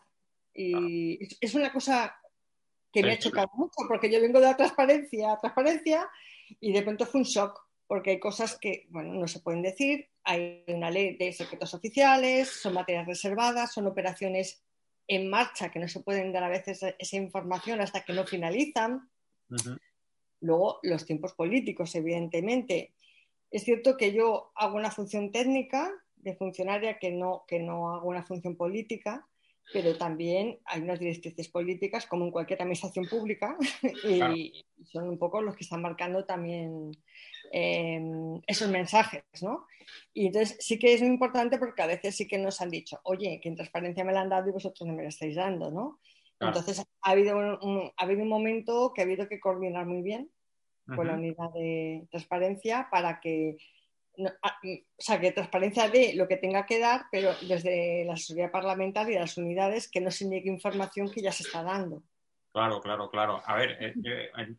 Y 0.54 1.24
ah. 1.24 1.28
es 1.40 1.56
una 1.56 1.72
cosa 1.72 2.16
que 2.92 3.04
me 3.04 3.14
ha 3.14 3.20
chocado 3.20 3.50
mucho, 3.54 3.76
porque 3.88 4.12
yo 4.12 4.20
vengo 4.20 4.40
de 4.40 4.48
la 4.48 4.58
transparencia 4.58 5.32
a 5.32 5.40
transparencia 5.40 6.10
y 6.60 6.74
de 6.74 6.82
pronto 6.82 7.06
fue 7.06 7.22
un 7.22 7.26
shock, 7.26 7.58
porque 7.88 8.12
hay 8.12 8.20
cosas 8.20 8.58
que, 8.60 8.88
bueno, 8.90 9.14
no 9.14 9.28
se 9.28 9.40
pueden 9.40 9.62
decir, 9.62 10.10
hay 10.24 10.64
una 10.68 10.90
ley 10.90 11.16
de 11.18 11.32
secretos 11.32 11.74
oficiales, 11.74 12.50
son 12.50 12.74
materias 12.74 13.08
reservadas, 13.08 13.74
son 13.74 13.88
operaciones 13.88 14.64
en 15.08 15.30
marcha 15.30 15.72
que 15.72 15.80
no 15.80 15.88
se 15.88 16.02
pueden 16.02 16.32
dar 16.32 16.44
a 16.44 16.50
veces 16.50 16.82
esa 16.98 17.16
información 17.18 17.82
hasta 17.82 18.04
que 18.04 18.14
no 18.14 18.26
finalizan. 18.26 19.10
Uh 19.50 19.56
-huh. 19.56 19.80
Luego, 20.42 20.80
los 20.84 21.06
tiempos 21.06 21.34
políticos, 21.34 21.94
evidentemente. 21.96 22.94
Es 23.50 23.64
cierto 23.64 23.98
que 23.98 24.14
yo 24.14 24.52
hago 24.56 24.78
una 24.78 24.92
función 24.92 25.32
técnica 25.32 25.92
de 26.16 26.36
funcionaria 26.36 26.98
que 26.98 27.12
no, 27.12 27.44
que 27.48 27.60
no 27.60 27.94
hago 27.94 28.08
una 28.08 28.24
función 28.24 28.56
política, 28.56 29.28
pero 29.74 29.98
también 29.98 30.60
hay 30.66 30.82
unas 30.82 31.00
directrices 31.00 31.48
políticas, 31.48 32.06
como 32.06 32.26
en 32.26 32.32
cualquier 32.32 32.62
administración 32.62 33.06
pública, 33.08 33.56
y 34.04 34.18
claro. 34.18 34.36
son 34.86 35.10
un 35.10 35.18
poco 35.18 35.42
los 35.42 35.56
que 35.56 35.64
están 35.64 35.82
marcando 35.82 36.26
también 36.26 36.92
eh, 37.52 38.02
esos 38.48 38.70
mensajes, 38.70 39.24
¿no? 39.42 39.66
Y 40.14 40.28
entonces 40.28 40.58
sí 40.60 40.80
que 40.80 40.94
es 40.94 41.02
muy 41.02 41.12
importante 41.12 41.58
porque 41.58 41.82
a 41.82 41.88
veces 41.88 42.16
sí 42.16 42.28
que 42.28 42.38
nos 42.38 42.62
han 42.62 42.70
dicho, 42.70 43.00
oye, 43.04 43.40
que 43.42 43.50
en 43.50 43.56
transparencia 43.56 44.04
me 44.04 44.14
la 44.14 44.22
han 44.22 44.30
dado 44.30 44.50
y 44.50 44.54
vosotros 44.54 44.88
no 44.88 44.94
me 44.94 45.04
la 45.04 45.10
estáis 45.10 45.36
dando, 45.36 45.72
¿no? 45.72 46.00
Claro. 46.38 46.58
Entonces 46.58 46.86
ha 47.02 47.12
habido 47.12 47.38
un, 47.38 47.58
un, 47.62 47.92
ha 47.96 48.04
habido 48.04 48.24
un 48.24 48.30
momento 48.30 48.94
que 48.94 49.02
ha 49.02 49.04
habido 49.04 49.28
que 49.28 49.40
coordinar 49.40 49.86
muy 49.86 50.02
bien 50.02 50.32
uh 50.88 50.92
-huh. 50.92 50.96
con 50.96 51.08
la 51.08 51.14
unidad 51.14 51.52
de 51.54 52.08
transparencia 52.10 52.88
para 52.90 53.20
que 53.20 53.58
no, 54.22 54.30
o 54.30 54.82
sea, 54.98 55.20
que 55.20 55.32
transparencia 55.32 55.90
de 55.90 56.14
lo 56.16 56.28
que 56.28 56.38
tenga 56.38 56.66
que 56.66 56.80
dar, 56.80 57.06
pero 57.12 57.32
desde 57.42 58.06
la 58.06 58.14
asesoría 58.14 58.52
parlamentaria 58.52 59.18
y 59.18 59.20
las 59.20 59.38
unidades 59.38 59.90
que 59.90 60.02
no 60.02 60.12
se 60.12 60.26
niegue 60.26 60.50
información 60.50 61.12
que 61.12 61.22
ya 61.22 61.32
se 61.32 61.44
está 61.44 61.64
dando. 61.64 62.04
Claro, 62.52 62.82
claro, 62.82 63.10
claro. 63.10 63.42
A 63.46 63.56
ver, 63.56 63.78
eh, 63.80 63.94
eh, 64.06 64.56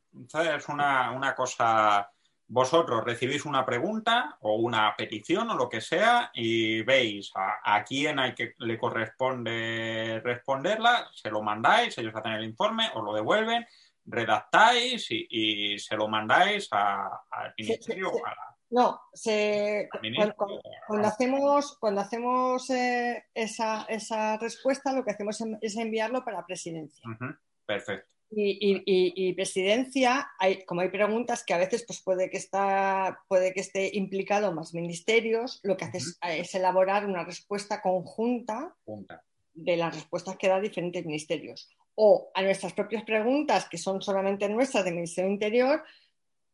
es 0.56 0.68
una, 0.68 1.12
una 1.12 1.34
cosa 1.34 2.10
vosotros 2.52 3.02
recibís 3.02 3.46
una 3.46 3.64
pregunta 3.64 4.36
o 4.40 4.56
una 4.56 4.94
petición 4.94 5.50
o 5.50 5.56
lo 5.56 5.70
que 5.70 5.80
sea 5.80 6.30
y 6.34 6.82
veis 6.82 7.32
a, 7.34 7.76
a, 7.76 7.82
quién 7.82 8.18
hay 8.18 8.34
que 8.34 8.54
le 8.58 8.78
corresponde 8.78 10.20
responderla, 10.22 11.08
se 11.14 11.30
lo 11.30 11.40
mandáis, 11.40 11.96
ellos 11.96 12.14
hacen 12.14 12.32
el 12.32 12.44
informe, 12.44 12.90
os 12.94 13.02
lo 13.02 13.14
devuelven, 13.14 13.66
redactáis 14.04 15.10
y, 15.10 15.26
y 15.30 15.78
se 15.78 15.96
lo 15.96 16.08
mandáis 16.08 16.68
al 16.72 17.54
ministerio. 17.56 18.10
Sí, 18.10 18.16
sí, 18.16 18.18
sí. 18.18 18.22
A 18.26 18.34
la, 18.34 18.51
no, 18.72 19.02
se, 19.12 19.86
cuando, 19.90 20.34
cuando, 20.34 20.62
cuando, 20.86 21.08
hacemos, 21.08 21.76
cuando 21.78 22.00
hacemos 22.00 22.70
eh, 22.70 23.22
esa, 23.34 23.84
esa, 23.86 24.38
respuesta, 24.38 24.94
lo 24.94 25.04
que 25.04 25.10
hacemos 25.10 25.38
es 25.60 25.76
enviarlo 25.76 26.24
para 26.24 26.46
presidencia. 26.46 27.02
Uh 27.06 27.22
-huh. 27.22 27.38
Perfecto. 27.66 28.08
Y, 28.30 28.82
y, 28.86 29.12
y, 29.14 29.34
presidencia, 29.34 30.30
hay, 30.38 30.64
como 30.64 30.80
hay 30.80 30.88
preguntas 30.88 31.44
que 31.44 31.52
a 31.52 31.58
veces 31.58 31.84
pues 31.86 32.00
puede, 32.00 32.30
que 32.30 32.38
está, 32.38 33.20
puede 33.28 33.52
que 33.52 33.60
esté 33.60 33.90
implicado 33.94 34.54
más 34.54 34.72
ministerios, 34.72 35.60
lo 35.62 35.76
que 35.76 35.84
hace 35.84 35.98
uh 35.98 36.00
-huh. 36.00 36.30
es, 36.30 36.48
es, 36.48 36.54
elaborar 36.54 37.04
una 37.04 37.24
respuesta 37.24 37.82
conjunta 37.82 38.74
Punta. 38.86 39.22
de 39.52 39.76
las 39.76 39.94
respuestas 39.94 40.38
que 40.38 40.48
da 40.48 40.60
diferentes 40.60 41.04
ministerios. 41.04 41.68
O 41.94 42.30
a 42.32 42.40
nuestras 42.40 42.72
propias 42.72 43.04
preguntas, 43.04 43.68
que 43.68 43.76
son 43.76 44.00
solamente 44.00 44.48
nuestras 44.48 44.82
del 44.82 44.94
Ministerio 44.94 45.30
Interior, 45.30 45.84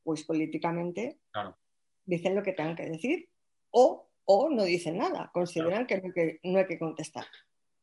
pues 0.03 0.25
políticamente 0.25 1.21
claro. 1.31 1.57
Dicen 2.09 2.35
lo 2.35 2.43
que 2.43 2.53
tengan 2.53 2.77
que 2.77 2.87
decir. 2.87 3.29
O, 3.71 4.09
o 4.25 4.51
no 4.51 4.65
dicen 4.65 4.99
nada, 4.99 5.31
consideran 5.33 5.87
claro. 5.87 6.03
que, 6.03 6.09
no 6.09 6.09
hay 6.09 6.13
que 6.13 6.41
no 6.43 6.59
hay 6.59 6.67
que 6.67 6.79
contestar. 6.79 7.27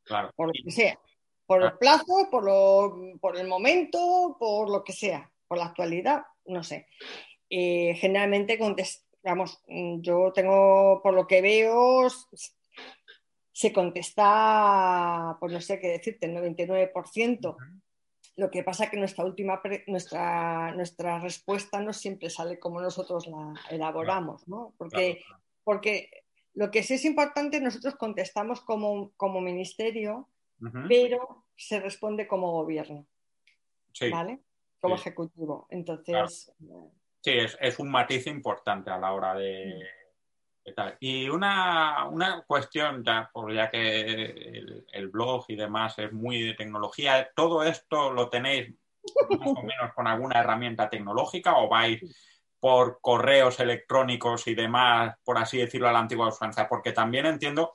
Claro. 0.03 0.31
Por 0.35 0.47
lo 0.47 0.53
que 0.53 0.71
sea 0.71 0.99
por 1.45 1.63
el 1.63 1.77
plazo, 1.77 2.27
por, 2.31 2.43
lo, 2.43 3.19
por 3.19 3.37
el 3.37 3.47
momento, 3.47 4.35
por 4.39 4.69
lo 4.69 4.83
que 4.83 4.93
sea, 4.93 5.31
por 5.47 5.57
la 5.57 5.65
actualidad, 5.65 6.23
no 6.45 6.63
sé. 6.63 6.87
Eh, 7.49 7.95
generalmente 7.95 8.57
contestamos, 8.57 9.61
yo 9.67 10.31
tengo, 10.33 11.01
por 11.03 11.13
lo 11.13 11.27
que 11.27 11.41
veo, 11.41 12.07
se 13.51 13.71
contesta, 13.71 15.37
pues 15.39 15.53
no 15.53 15.61
sé 15.61 15.79
qué 15.79 15.89
decirte, 15.89 16.25
el 16.25 16.35
99%. 16.35 16.91
Uh 16.91 17.57
-huh. 17.57 17.81
Lo 18.37 18.51
que 18.51 18.63
pasa 18.63 18.85
es 18.85 18.89
que 18.89 18.97
nuestra 18.97 19.23
última, 19.23 19.61
nuestra, 19.87 20.73
nuestra 20.75 21.19
respuesta 21.19 21.79
no 21.79 21.93
siempre 21.93 22.29
sale 22.29 22.59
como 22.59 22.81
nosotros 22.81 23.27
la 23.27 23.53
elaboramos, 23.69 24.47
¿no? 24.47 24.73
Porque, 24.77 25.21
claro. 25.25 25.41
porque 25.63 26.09
lo 26.53 26.69
que 26.69 26.83
sí 26.83 26.95
es 26.95 27.05
importante, 27.05 27.61
nosotros 27.61 27.95
contestamos 27.95 28.61
como, 28.61 29.11
como 29.15 29.39
ministerio, 29.39 30.27
Uh 30.61 30.67
-huh. 30.67 30.87
pero 30.87 31.45
se 31.55 31.79
responde 31.79 32.27
como 32.27 32.51
gobierno. 32.51 33.05
Sí. 33.93 34.09
¿Vale? 34.09 34.39
Como 34.79 34.97
sí. 34.97 35.01
ejecutivo. 35.01 35.67
Entonces. 35.69 36.53
Claro. 36.57 36.91
Sí, 37.21 37.31
es, 37.31 37.57
es, 37.59 37.79
un 37.79 37.89
matiz 37.89 38.27
importante 38.27 38.89
a 38.91 38.97
la 38.97 39.11
hora 39.13 39.33
de. 39.33 39.81
Y 40.99 41.29
una, 41.29 42.05
una, 42.05 42.41
cuestión, 42.41 43.03
ya, 43.03 43.29
ya 43.53 43.69
que 43.69 44.01
el, 44.01 44.85
el, 44.91 45.07
blog 45.09 45.45
y 45.47 45.55
demás 45.55 45.99
es 45.99 46.11
muy 46.11 46.41
de 46.41 46.53
tecnología, 46.55 47.29
¿todo 47.35 47.63
esto 47.63 48.11
lo 48.11 48.29
tenéis 48.29 48.73
más 49.29 49.47
o 49.47 49.61
menos 49.61 49.93
con 49.93 50.07
alguna 50.07 50.39
herramienta 50.39 50.89
tecnológica 50.89 51.57
o 51.57 51.69
vais 51.69 52.01
por 52.59 52.99
correos 52.99 53.59
electrónicos 53.59 54.47
y 54.47 54.55
demás, 54.55 55.15
por 55.23 55.37
así 55.37 55.59
decirlo, 55.59 55.87
a 55.87 55.91
la 55.91 55.99
antigua 55.99 56.29
usanza, 56.29 56.67
porque 56.67 56.93
también 56.93 57.27
entiendo 57.27 57.73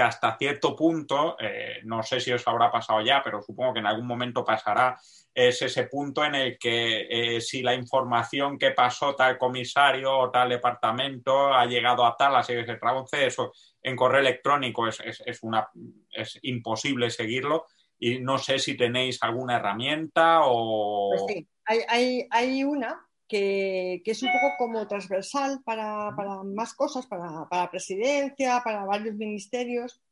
que 0.00 0.04
hasta 0.04 0.38
cierto 0.38 0.74
punto, 0.74 1.36
eh, 1.38 1.80
no 1.84 2.02
sé 2.02 2.20
si 2.20 2.32
os 2.32 2.48
habrá 2.48 2.70
pasado 2.70 3.02
ya, 3.02 3.20
pero 3.22 3.42
supongo 3.42 3.74
que 3.74 3.80
en 3.80 3.86
algún 3.86 4.06
momento 4.06 4.42
pasará, 4.42 4.98
es 5.34 5.60
ese 5.60 5.84
punto 5.84 6.24
en 6.24 6.34
el 6.34 6.58
que 6.58 7.06
eh, 7.10 7.40
si 7.42 7.60
la 7.60 7.74
información 7.74 8.58
que 8.58 8.70
pasó 8.70 9.14
tal 9.14 9.36
comisario 9.36 10.16
o 10.16 10.30
tal 10.30 10.48
departamento 10.48 11.52
ha 11.52 11.66
llegado 11.66 12.06
a 12.06 12.16
tal, 12.16 12.34
que 12.46 12.64
se 12.64 12.76
traduce 12.76 13.26
eso 13.26 13.52
en 13.82 13.94
correo 13.94 14.20
electrónico, 14.20 14.88
es, 14.88 15.02
es, 15.02 15.42
una, 15.42 15.68
es 16.10 16.38
imposible 16.44 17.10
seguirlo. 17.10 17.66
Y 17.98 18.20
no 18.20 18.38
sé 18.38 18.58
si 18.58 18.78
tenéis 18.78 19.22
alguna 19.22 19.56
herramienta 19.56 20.40
o... 20.44 21.10
Pues 21.10 21.44
hay, 21.66 21.80
hay, 21.88 22.26
hay 22.30 22.64
una 22.64 23.06
que, 23.30 24.02
es 24.04 24.22
un 24.24 24.28
poco 24.32 24.54
como 24.58 24.88
transversal 24.88 25.62
para, 25.64 26.10
más 26.42 26.74
cosas, 26.74 27.06
para, 27.06 27.48
para, 27.48 27.70
presidencia, 27.70 28.60
para 28.64 28.84
varios 28.84 29.14
ministerios, 29.14 30.02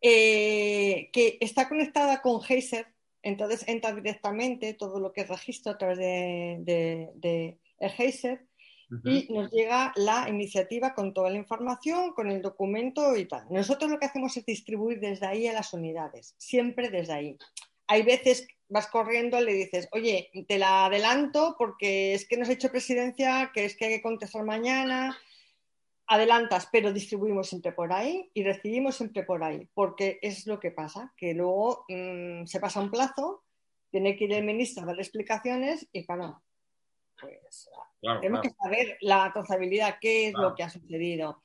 eh, 0.00 1.08
que 1.12 1.38
está 1.40 1.68
conectada 1.68 2.20
con 2.20 2.40
Heiser, 2.46 2.88
entonces 3.22 3.66
entra 3.68 3.94
directamente 3.94 4.74
todo 4.74 4.98
lo 4.98 5.12
que 5.12 5.20
es 5.20 5.28
registro 5.28 5.72
a 5.72 5.78
través 5.78 5.98
de, 5.98 6.58
de, 6.60 7.10
de 7.14 7.58
y 9.04 9.32
nos 9.32 9.50
llega 9.50 9.92
la 9.96 10.28
iniciativa 10.28 10.94
con 10.94 11.12
toda 11.12 11.30
la 11.30 11.36
información, 11.36 12.12
con 12.14 12.30
el 12.30 12.40
documento 12.40 13.16
y 13.16 13.26
tal. 13.26 13.46
Nosotros 13.50 13.90
lo 13.90 13.98
que 13.98 14.06
hacemos 14.06 14.36
es 14.36 14.46
distribuir 14.46 15.00
desde 15.00 15.26
ahí 15.26 15.46
a 15.48 15.52
las 15.52 15.72
unidades, 15.72 16.34
siempre 16.38 16.88
desde 16.88 17.12
ahí. 17.12 17.36
Hay 17.86 18.02
veces 18.02 18.46
vas 18.68 18.88
corriendo, 18.88 19.40
le 19.40 19.52
dices, 19.52 19.88
oye, 19.92 20.30
te 20.48 20.58
la 20.58 20.86
adelanto 20.86 21.54
porque 21.58 22.14
es 22.14 22.26
que 22.26 22.36
nos 22.36 22.48
ha 22.48 22.52
hecho 22.52 22.70
presidencia, 22.70 23.50
que 23.54 23.64
es 23.64 23.76
que 23.76 23.86
hay 23.86 23.94
que 23.96 24.02
contestar 24.02 24.44
mañana. 24.44 25.16
Adelantas, 26.08 26.68
pero 26.70 26.92
distribuimos 26.92 27.48
siempre 27.48 27.72
por 27.72 27.92
ahí 27.92 28.30
y 28.32 28.44
recibimos 28.44 28.96
siempre 28.96 29.24
por 29.24 29.42
ahí, 29.42 29.68
porque 29.74 30.20
es 30.22 30.46
lo 30.46 30.60
que 30.60 30.70
pasa, 30.70 31.12
que 31.16 31.34
luego 31.34 31.84
mm, 31.88 32.46
se 32.46 32.60
pasa 32.60 32.80
un 32.80 32.92
plazo, 32.92 33.42
tiene 33.90 34.16
que 34.16 34.24
ir 34.24 34.32
el 34.34 34.44
ministro 34.44 34.84
a 34.84 34.86
dar 34.86 34.98
explicaciones 34.98 35.88
y 35.90 36.04
claro, 36.04 36.42
pues 37.20 37.68
tenemos 38.00 38.40
que 38.42 38.50
saber 38.50 38.98
la 39.00 39.32
trazabilidad, 39.32 39.96
qué 40.00 40.28
es 40.28 40.34
lo 40.34 40.54
que 40.54 40.62
ha 40.62 40.70
sucedido. 40.70 41.42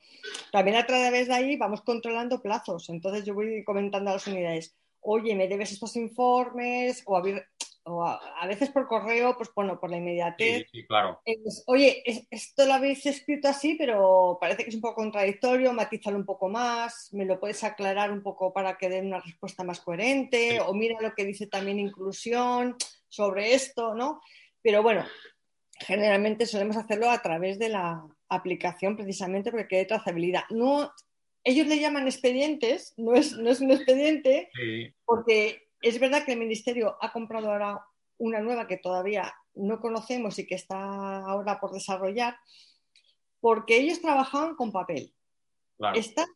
También 0.52 0.76
a 0.76 0.86
través 0.86 1.26
de 1.26 1.34
ahí 1.34 1.56
vamos 1.56 1.82
controlando 1.82 2.40
plazos, 2.40 2.88
entonces 2.88 3.24
yo 3.24 3.34
voy 3.34 3.64
comentando 3.64 4.10
a 4.10 4.14
las 4.14 4.26
unidades, 4.28 4.76
oye, 5.02 5.34
me 5.34 5.48
debes 5.48 5.72
estos 5.72 5.96
informes, 5.96 7.02
o 7.84 8.04
a, 8.04 8.46
veces 8.46 8.70
por 8.70 8.86
correo, 8.86 9.36
pues 9.36 9.50
bueno, 9.54 9.78
por 9.78 9.90
la 9.90 9.96
inmediatez. 9.96 10.66
Sí, 10.70 10.86
claro. 10.86 11.20
oye, 11.66 12.02
esto 12.30 12.64
lo 12.66 12.74
habéis 12.74 13.04
escrito 13.06 13.48
así, 13.48 13.74
pero 13.74 14.38
parece 14.40 14.62
que 14.62 14.70
es 14.70 14.76
un 14.76 14.80
poco 14.80 14.96
contradictorio, 14.96 15.72
matízalo 15.72 16.16
un 16.16 16.24
poco 16.24 16.48
más, 16.48 17.12
me 17.12 17.24
lo 17.24 17.40
puedes 17.40 17.62
aclarar 17.64 18.12
un 18.12 18.22
poco 18.22 18.52
para 18.52 18.78
que 18.78 18.88
den 18.88 19.06
una 19.06 19.20
respuesta 19.20 19.64
más 19.64 19.80
coherente, 19.80 20.60
o 20.60 20.72
mira 20.74 20.96
lo 21.00 21.14
que 21.14 21.24
dice 21.24 21.46
también 21.46 21.80
inclusión 21.80 22.76
sobre 23.08 23.54
esto, 23.54 23.94
¿no? 23.94 24.20
Pero 24.62 24.82
bueno, 24.82 25.04
generalmente 25.80 26.46
solemos 26.46 26.76
hacerlo 26.76 27.10
a 27.10 27.20
través 27.20 27.58
de 27.58 27.68
la 27.68 28.06
aplicación 28.28 28.96
precisamente 28.96 29.50
porque 29.50 29.68
quede 29.68 29.84
trazabilidad. 29.86 30.44
No, 30.50 30.92
ellos 31.44 31.66
le 31.66 31.80
llaman 31.80 32.06
expedientes, 32.06 32.94
no 32.96 33.14
es, 33.14 33.36
no 33.36 33.50
es 33.50 33.60
un 33.60 33.70
expediente, 33.70 34.50
porque 35.04 35.68
es 35.80 35.98
verdad 35.98 36.24
que 36.24 36.32
el 36.32 36.38
Ministerio 36.38 36.96
ha 37.00 37.12
comprado 37.12 37.50
ahora 37.50 37.84
una 38.18 38.40
nueva 38.40 38.68
que 38.68 38.76
todavía 38.76 39.34
no 39.54 39.80
conocemos 39.80 40.38
y 40.38 40.46
que 40.46 40.54
está 40.54 41.18
ahora 41.18 41.58
por 41.58 41.72
desarrollar, 41.72 42.36
porque 43.40 43.78
ellos 43.78 44.00
trabajaban 44.00 44.54
con 44.54 44.70
papel. 44.70 45.12
Está, 45.94 46.26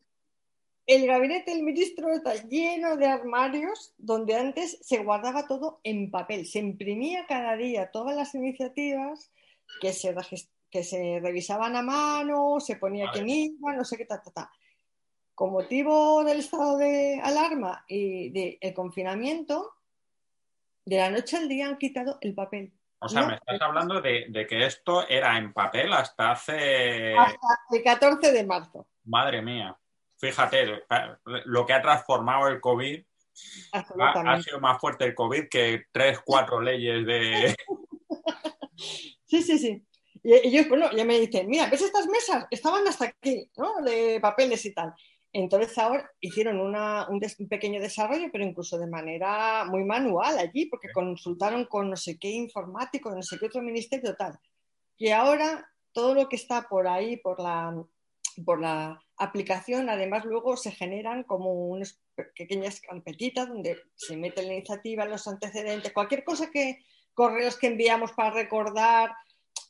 el 0.86 1.06
gabinete 1.06 1.52
del 1.52 1.62
ministro 1.62 2.12
está 2.12 2.34
lleno 2.34 2.96
de 2.96 3.06
armarios 3.06 3.94
donde 3.96 4.34
antes 4.34 4.78
se 4.82 5.04
guardaba 5.04 5.46
todo 5.46 5.80
en 5.84 6.10
papel. 6.10 6.46
Se 6.46 6.58
imprimía 6.58 7.26
cada 7.26 7.56
día 7.56 7.92
todas 7.92 8.16
las 8.16 8.34
iniciativas 8.34 9.32
que 9.80 9.92
se, 9.92 10.12
que 10.68 10.82
se 10.82 11.20
revisaban 11.22 11.76
a 11.76 11.82
mano, 11.82 12.58
se 12.58 12.74
ponía 12.74 13.10
quién 13.12 13.28
iba, 13.28 13.72
no 13.72 13.84
sé 13.84 13.96
qué, 13.96 14.04
ta, 14.04 14.20
ta, 14.20 14.32
ta 14.32 14.50
con 15.36 15.52
motivo 15.52 16.24
del 16.24 16.38
estado 16.38 16.78
de 16.78 17.20
alarma 17.22 17.84
y 17.86 18.30
del 18.30 18.74
confinamiento, 18.74 19.74
de 20.82 20.96
la 20.96 21.10
noche 21.10 21.36
al 21.36 21.46
día 21.46 21.66
han 21.66 21.76
quitado 21.76 22.16
el 22.22 22.34
papel. 22.34 22.72
O 23.00 23.08
sea, 23.08 23.26
me 23.26 23.34
estás 23.34 23.60
hablando 23.60 24.00
de, 24.00 24.46
que 24.48 24.64
esto 24.64 25.06
era 25.06 25.36
en 25.36 25.52
papel 25.52 25.92
hasta 25.92 26.32
hace... 26.32 27.14
Hasta 27.14 27.58
el 27.70 27.82
14 27.82 28.32
de 28.32 28.46
marzo. 28.46 28.88
Madre 29.04 29.42
mía. 29.42 29.76
Fíjate, 30.16 30.84
lo 31.44 31.66
que 31.66 31.72
ha 31.74 31.82
transformado 31.82 32.48
el 32.48 32.58
COVID 32.58 33.04
ha, 33.72 34.40
sido 34.40 34.58
más 34.58 34.80
fuerte 34.80 35.04
el 35.04 35.14
COVID 35.14 35.50
que 35.50 35.84
tres, 35.92 36.18
cuatro 36.24 36.62
leyes 36.62 37.04
de... 37.04 37.54
sí, 39.26 39.42
sí, 39.42 39.58
sí. 39.58 39.86
Y 40.24 40.32
ellos, 40.32 40.66
bueno, 40.70 40.90
ya 40.92 41.04
me 41.04 41.20
dicen, 41.20 41.46
mira, 41.46 41.66
¿ves 41.66 41.82
estas 41.82 42.06
mesas? 42.06 42.46
Estaban 42.50 42.88
hasta 42.88 43.04
aquí, 43.04 43.50
¿no? 43.58 43.82
De 43.82 44.18
papeles 44.18 44.64
y 44.64 44.72
tal. 44.72 44.94
Entonces 45.38 45.76
ahora 45.76 46.10
hicieron 46.18 46.58
un, 46.58 47.20
pequeño 47.50 47.78
desarrollo, 47.78 48.28
pero 48.32 48.42
incluso 48.42 48.78
de 48.78 48.86
manera 48.86 49.66
muy 49.66 49.84
manual 49.84 50.38
allí, 50.38 50.64
porque 50.64 50.88
consultaron 50.90 51.66
con 51.66 51.90
no 51.90 51.96
sé 51.96 52.18
qué 52.18 52.30
informático, 52.30 53.10
no 53.10 53.22
sé 53.22 53.38
qué 53.38 53.44
otro 53.44 53.60
ministerio 53.60 54.16
tal. 54.16 54.38
Y 54.96 55.10
ahora 55.10 55.68
todo 55.92 56.14
lo 56.14 56.30
que 56.30 56.36
está 56.36 56.62
por 56.70 56.88
ahí, 56.88 57.18
por 57.18 57.38
la, 57.38 57.84
por 58.46 58.62
la 58.62 58.98
aplicación, 59.18 59.90
además 59.90 60.24
luego 60.24 60.56
se 60.56 60.70
generan 60.70 61.22
como 61.24 61.52
unas 61.68 62.00
pequeñas 62.34 62.80
carpetitas 62.80 63.46
donde 63.46 63.76
se 63.94 64.16
mete 64.16 64.42
la 64.42 64.54
iniciativa, 64.54 65.04
los 65.04 65.28
antecedentes, 65.28 65.92
cualquier 65.92 66.24
cosa 66.24 66.50
que 66.50 66.78
correos 67.12 67.58
que 67.58 67.66
enviamos 67.66 68.12
para 68.12 68.30
recordar, 68.30 69.10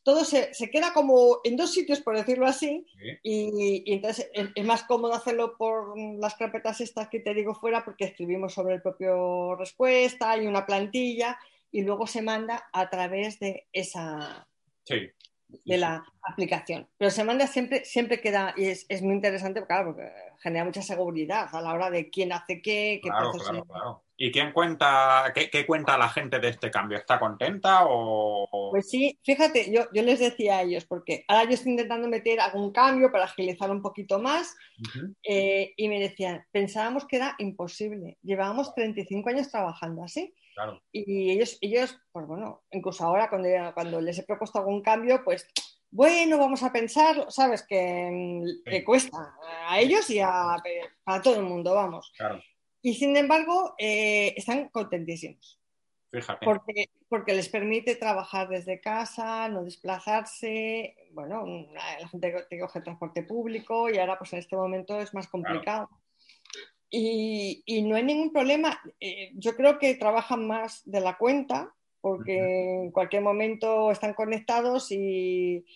todo 0.07 0.25
se, 0.25 0.53
queda 0.71 0.93
como 0.93 1.41
en 1.43 1.57
dos 1.57 1.73
sitios, 1.73 2.01
por 2.01 2.17
decirlo 2.17 2.47
así, 2.47 2.87
y, 3.25 3.83
entonces 3.93 4.31
es, 4.33 4.65
más 4.65 4.85
cómodo 4.85 5.13
hacerlo 5.15 5.57
por 5.59 5.99
las 5.99 6.37
carpetas 6.37 6.81
estas 6.81 7.09
que 7.09 7.19
te 7.19 7.35
digo 7.35 7.57
fuera, 7.57 7.85
porque 7.85 8.05
escribimos 8.05 8.55
sobre 8.55 8.77
el 8.77 8.83
propio 8.83 9.57
respuesta, 9.57 10.31
hay 10.31 10.47
una 10.47 10.65
plantilla, 10.65 11.37
y 11.73 11.83
luego 11.83 12.07
se 12.07 12.23
manda 12.23 12.69
a 12.73 12.89
través 12.89 13.41
de 13.41 13.67
esa... 13.73 14.47
de 15.49 15.77
la 15.77 16.07
aplicación. 16.23 16.87
Pero 16.97 17.11
se 17.11 17.25
manda 17.25 17.49
siempre, 17.49 17.85
siempre 17.85 18.21
queda, 18.21 18.55
y 18.57 18.67
es, 18.67 19.03
muy 19.03 19.17
interesante, 19.17 19.67
claro, 19.67 19.87
porque 19.87 20.09
genera 20.39 20.65
mucha 20.65 20.83
seguridad 20.83 21.49
a 21.51 21.61
la 21.61 21.75
hora 21.75 21.91
de 21.91 22.11
quién 22.11 22.33
hace 22.33 22.63
qué, 22.63 23.01
qué 23.03 23.11
proceso. 23.11 24.05
¿Y 24.19 24.33
quién 24.33 24.53
cuenta, 24.53 25.33
qué, 25.35 25.67
cuenta 25.67 25.99
la 25.99 26.09
gente 26.09 26.39
de 26.39 26.49
este 26.49 26.71
cambio? 26.71 26.97
¿Está 26.97 27.19
contenta 27.19 27.81
o...? 27.87 28.71
Pues 28.71 28.89
sí, 28.89 29.19
fíjate, 29.23 29.71
yo, 29.71 29.83
yo 29.93 30.03
les 30.03 30.21
decía 30.21 30.59
a 30.59 30.63
ellos, 30.63 30.87
porque 30.87 31.25
ahora 31.29 31.45
yo 31.45 31.51
estoy 31.51 31.73
intentando 31.73 32.09
meter 32.09 32.41
algún 32.41 32.73
cambio 32.73 33.13
para 33.13 33.25
agilizar 33.25 33.71
un 33.71 33.83
poquito 33.83 34.19
más, 34.19 34.57
eh, 35.23 35.75
y 35.77 35.89
me 35.89 36.01
decían, 36.01 36.45
pensábamos 36.51 37.07
que 37.07 37.17
era 37.17 37.35
imposible, 37.39 38.17
llevábamos 38.23 38.75
35 38.75 39.29
años 39.29 39.51
trabajando 39.51 40.03
así, 40.03 40.35
y 40.91 41.33
ellos, 41.33 41.59
ellos, 41.61 41.99
pues 42.11 42.27
bueno, 42.27 42.63
incluso 42.71 43.05
ahora 43.05 43.29
cuando, 43.29 43.49
cuando 43.75 44.01
les 44.01 44.19
he 44.19 44.23
propuesto 44.23 44.59
algún 44.59 44.81
cambio, 44.81 45.23
pues 45.23 45.47
bueno, 45.91 46.39
vamos 46.39 46.63
a 46.63 46.73
pensar, 46.73 47.27
sabes, 47.29 47.63
que, 47.67 48.11
mm, 48.11 48.85
cuesta 48.85 49.35
a 49.69 49.79
ellos 49.79 50.09
y 50.09 50.21
a, 50.21 50.57
a 51.05 51.23
todo 51.23 51.37
el 51.37 51.43
mundo, 51.43 51.75
vamos. 51.75 52.13
Claro. 52.17 52.43
Y 52.87 52.95
sin 52.95 53.17
embargo, 53.17 53.75
eh, 53.79 54.33
están 54.37 54.69
contentísimos. 54.69 55.59
Fíjate. 56.13 56.47
Porque, 56.47 56.89
porque 57.09 57.35
les 57.35 57.49
permite 57.49 57.97
trabajar 57.97 58.49
desde 58.49 58.81
casa, 58.81 59.49
no 59.49 59.65
desplazarse. 59.65 60.95
Bueno, 61.11 61.67
la 61.73 62.07
gente 62.07 62.47
que 62.49 62.61
coge 62.61 62.83
transporte 62.83 63.25
público 63.25 63.91
y 63.91 63.99
ahora, 63.99 64.17
pues 64.17 64.35
en 64.35 64.39
este 64.39 64.55
momento 64.55 65.01
es 65.01 65.13
más 65.15 65.27
complicado. 65.27 65.91
Y, 66.89 67.65
y, 67.67 67.83
no 67.83 67.97
hay 67.97 68.05
ningún 68.05 68.33
problema. 68.33 68.81
Eh, 69.01 69.33
yo 69.35 69.57
creo 69.57 69.81
que 69.81 69.97
trabajan 69.97 70.47
más 70.47 70.89
de 70.89 71.01
la 71.01 71.19
cuenta 71.19 71.75
porque 72.01 72.85
en 72.85 72.93
cualquier 72.93 73.23
momento 73.23 73.91
están 73.91 74.15
conectados 74.15 74.93
y, 74.93 75.67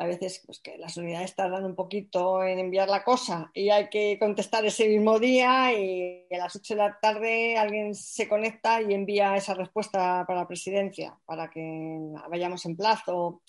a 0.00 0.06
veces 0.06 0.42
pues, 0.46 0.60
que 0.60 0.78
las 0.78 0.96
unidades 0.96 1.36
tardan 1.36 1.66
un 1.66 1.74
poquito 1.74 2.42
en 2.42 2.58
enviar 2.58 2.88
la 2.88 3.04
cosa 3.04 3.50
y 3.52 3.68
hay 3.68 3.90
que 3.90 4.18
contestar 4.18 4.64
ese 4.64 4.88
mismo 4.88 5.18
día 5.18 5.78
y 5.78 6.26
a 6.32 6.38
las 6.38 6.56
8 6.56 6.72
de 6.74 6.78
la 6.78 6.98
tarde 6.98 7.58
alguien 7.58 7.94
se 7.94 8.26
conecta 8.26 8.80
y 8.80 8.94
envía 8.94 9.36
esa 9.36 9.52
respuesta 9.52 10.24
para 10.26 10.40
la 10.40 10.48
presidencia 10.48 11.18
para 11.26 11.50
que 11.50 11.60
vayamos 12.30 12.64
en 12.64 12.78
plazo. 12.78 13.42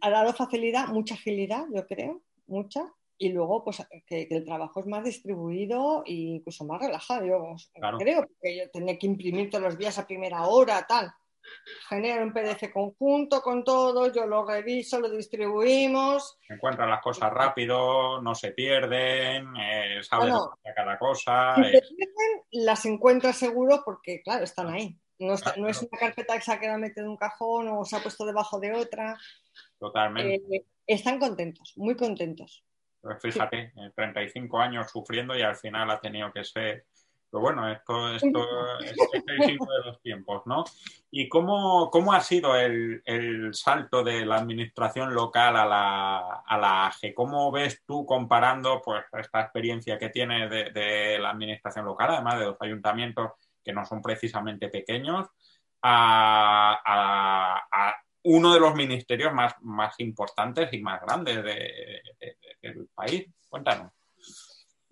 Ha 0.00 0.10
dado 0.10 0.32
facilidad, 0.32 0.88
mucha 0.88 1.14
agilidad, 1.14 1.64
yo 1.72 1.86
creo, 1.86 2.22
mucha. 2.48 2.92
Y 3.16 3.28
luego, 3.28 3.62
pues 3.62 3.86
que, 4.08 4.26
el 4.28 4.44
trabajo 4.44 4.80
es 4.80 4.86
más 4.86 5.04
distribuido 5.04 6.02
e 6.06 6.12
incluso 6.12 6.64
más 6.64 6.80
relajado. 6.80 7.24
Yo 7.24 7.54
creo, 8.00 8.22
porque 8.26 8.56
yo 8.56 8.70
tenía 8.72 8.98
que 8.98 9.06
imprimir 9.06 9.48
todos 9.48 9.62
los 9.62 9.78
días 9.78 9.96
a 9.96 10.08
primera 10.08 10.48
hora, 10.48 10.84
tal. 10.88 11.12
Genera 11.88 12.22
un 12.22 12.32
PDF 12.32 12.70
conjunto 12.72 13.40
con 13.42 13.64
todo, 13.64 14.12
yo 14.12 14.26
lo 14.26 14.44
reviso, 14.44 15.00
lo 15.00 15.10
distribuimos. 15.10 16.38
Encuentra 16.48 16.86
las 16.86 17.00
cosas 17.00 17.32
rápido, 17.32 18.20
no 18.22 18.34
se 18.34 18.52
pierden, 18.52 19.54
eh, 19.56 20.00
sabes 20.02 20.34
cada 20.74 20.98
cosa. 20.98 21.54
Si 21.56 21.62
pierden, 21.62 22.42
las 22.52 22.84
encuentras 22.86 23.36
seguro 23.36 23.82
porque, 23.84 24.22
claro, 24.22 24.44
están 24.44 24.68
ahí. 24.68 24.98
No, 25.18 25.34
es 25.34 25.82
una 25.82 25.98
carpeta 25.98 26.34
que 26.34 26.40
se 26.40 26.52
ha 26.52 26.58
quedado 26.58 26.78
metida 26.78 27.02
en 27.02 27.10
un 27.10 27.16
cajón 27.16 27.68
o 27.68 27.84
se 27.84 27.96
ha 27.96 28.00
puesto 28.00 28.24
debajo 28.24 28.58
de 28.58 28.72
otra. 28.72 29.18
Totalmente. 29.78 30.56
Eh, 30.56 30.64
están 30.86 31.18
contentos, 31.18 31.74
muy 31.76 31.94
contentos. 31.94 32.64
Pues 33.02 33.20
fíjate, 33.20 33.72
35 33.94 34.58
eh, 34.58 34.62
años 34.62 34.90
sufriendo 34.90 35.36
y 35.36 35.42
al 35.42 35.56
final 35.56 35.90
ha 35.90 36.00
tenido 36.00 36.32
que 36.32 36.44
ser 36.44 36.86
pero 37.30 37.42
bueno, 37.42 37.70
esto, 37.70 38.12
esto 38.14 38.80
es 38.80 38.94
el 39.26 39.44
signo 39.44 39.66
de 39.72 39.84
los 39.84 40.00
tiempos, 40.02 40.42
¿no? 40.46 40.64
¿Y 41.10 41.28
cómo, 41.28 41.88
cómo 41.90 42.12
ha 42.12 42.20
sido 42.20 42.56
el, 42.56 43.02
el, 43.04 43.54
salto 43.54 44.02
de 44.02 44.26
la 44.26 44.36
administración 44.36 45.14
local 45.14 45.56
a 45.56 45.64
la, 45.64 46.42
a 46.44 46.58
la 46.58 46.86
AGE? 46.86 47.14
¿Cómo 47.14 47.52
ves 47.52 47.82
tú 47.86 48.04
comparando 48.04 48.82
pues, 48.84 49.04
esta 49.12 49.42
experiencia 49.42 49.98
que 49.98 50.08
tiene 50.08 50.48
de, 50.48 50.70
de, 50.70 51.18
la 51.18 51.30
administración 51.30 51.84
local, 51.84 52.10
además 52.10 52.38
de 52.40 52.46
los 52.46 52.56
ayuntamientos 52.60 53.32
que 53.64 53.72
no 53.72 53.84
son 53.84 54.02
precisamente 54.02 54.68
pequeños, 54.68 55.28
a, 55.82 56.80
a, 56.84 57.94
uno 58.22 58.52
de 58.52 58.60
los 58.60 58.74
ministerios 58.74 59.32
más, 59.32 59.54
más 59.62 59.94
importantes 60.00 60.72
y 60.72 60.80
más 60.80 61.00
grandes 61.00 61.44
de, 61.44 62.02
del 62.60 62.88
país? 62.94 63.26
Cuéntanos. 63.48 63.99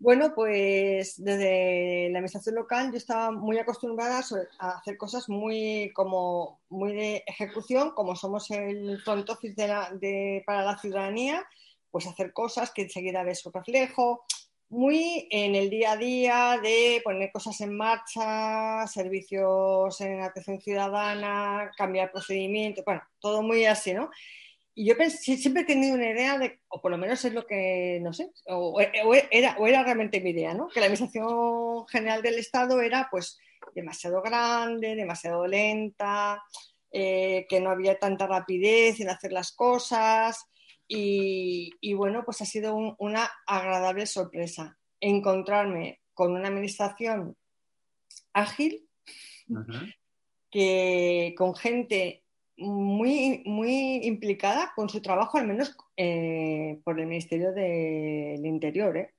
Bueno, 0.00 0.32
pues 0.32 1.22
desde 1.22 2.08
la 2.10 2.18
administración 2.18 2.54
local 2.54 2.92
yo 2.92 2.98
estaba 2.98 3.32
muy 3.32 3.58
acostumbrada 3.58 4.22
a 4.60 4.70
hacer 4.78 4.96
cosas 4.96 5.28
muy 5.28 5.90
como 5.92 6.60
muy 6.68 6.92
de 6.94 7.24
ejecución, 7.26 7.90
como 7.96 8.14
somos 8.14 8.48
el 8.52 9.00
front 9.02 9.28
office 9.28 9.56
para 10.46 10.62
la 10.62 10.78
ciudadanía, 10.78 11.44
pues 11.90 12.06
hacer 12.06 12.32
cosas 12.32 12.70
que 12.70 12.82
enseguida 12.82 13.24
ves 13.24 13.40
su 13.40 13.50
reflejo, 13.50 14.24
muy 14.68 15.26
en 15.32 15.56
el 15.56 15.68
día 15.68 15.92
a 15.92 15.96
día 15.96 16.60
de 16.62 17.00
poner 17.02 17.32
cosas 17.32 17.60
en 17.60 17.76
marcha, 17.76 18.86
servicios 18.86 20.00
en 20.00 20.20
atención 20.22 20.60
ciudadana, 20.60 21.72
cambiar 21.76 22.12
procedimientos, 22.12 22.84
bueno, 22.84 23.02
todo 23.18 23.42
muy 23.42 23.64
así, 23.64 23.94
¿no? 23.94 24.10
Y 24.78 24.84
yo 24.84 24.96
pensé, 24.96 25.36
siempre 25.36 25.62
he 25.62 25.66
tenido 25.66 25.96
una 25.96 26.08
idea 26.08 26.38
de, 26.38 26.60
o 26.68 26.80
por 26.80 26.92
lo 26.92 26.98
menos 26.98 27.24
es 27.24 27.34
lo 27.34 27.44
que, 27.44 27.98
no 28.00 28.12
sé, 28.12 28.30
o, 28.46 28.80
era, 28.80 29.56
o 29.58 29.66
era 29.66 29.82
realmente 29.82 30.20
mi 30.20 30.30
idea, 30.30 30.54
¿no? 30.54 30.68
Que 30.68 30.78
la 30.78 30.86
Administración 30.86 31.84
General 31.88 32.22
del 32.22 32.38
Estado 32.38 32.80
era 32.80 33.08
pues 33.10 33.40
demasiado 33.74 34.22
grande, 34.22 34.94
demasiado 34.94 35.48
lenta, 35.48 36.44
eh, 36.92 37.44
que 37.48 37.60
no 37.60 37.70
había 37.70 37.98
tanta 37.98 38.28
rapidez 38.28 39.00
en 39.00 39.10
hacer 39.10 39.32
las 39.32 39.50
cosas. 39.50 40.46
Y, 40.86 41.92
bueno, 41.94 42.22
pues 42.24 42.40
ha 42.42 42.44
sido 42.44 42.76
una 42.98 43.28
agradable 43.48 44.06
sorpresa 44.06 44.78
encontrarme 45.00 46.02
con 46.14 46.36
una 46.36 46.46
administración 46.46 47.36
ágil, 48.32 48.88
que 50.52 51.34
con 51.36 51.56
gente 51.56 52.22
muy, 52.58 53.42
muy 53.46 54.00
implicada 54.04 54.72
con 54.74 54.88
su 54.88 55.00
trabajo, 55.00 55.38
al 55.38 55.46
menos 55.46 55.76
eh, 55.96 56.80
por 56.84 56.98
el 57.00 57.06
Ministerio 57.06 57.52
del 57.52 58.44
Interior. 58.44 58.96
¿eh? 58.96 59.14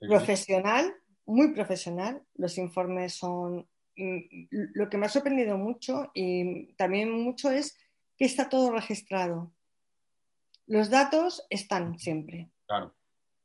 Profesional, 0.00 0.94
muy 1.26 1.52
profesional. 1.52 2.22
Los 2.34 2.58
informes 2.58 3.14
son... 3.14 3.68
Mm, 3.96 4.18
lo 4.50 4.88
que 4.88 4.96
me 4.96 5.06
ha 5.06 5.10
sorprendido 5.10 5.58
mucho 5.58 6.10
y 6.14 6.72
también 6.74 7.10
mucho 7.10 7.50
es 7.50 7.78
que 8.16 8.24
está 8.24 8.48
todo 8.48 8.72
registrado. 8.72 9.52
Los 10.66 10.90
datos 10.90 11.46
están 11.50 11.98
siempre. 11.98 12.50
Claro. 12.66 12.94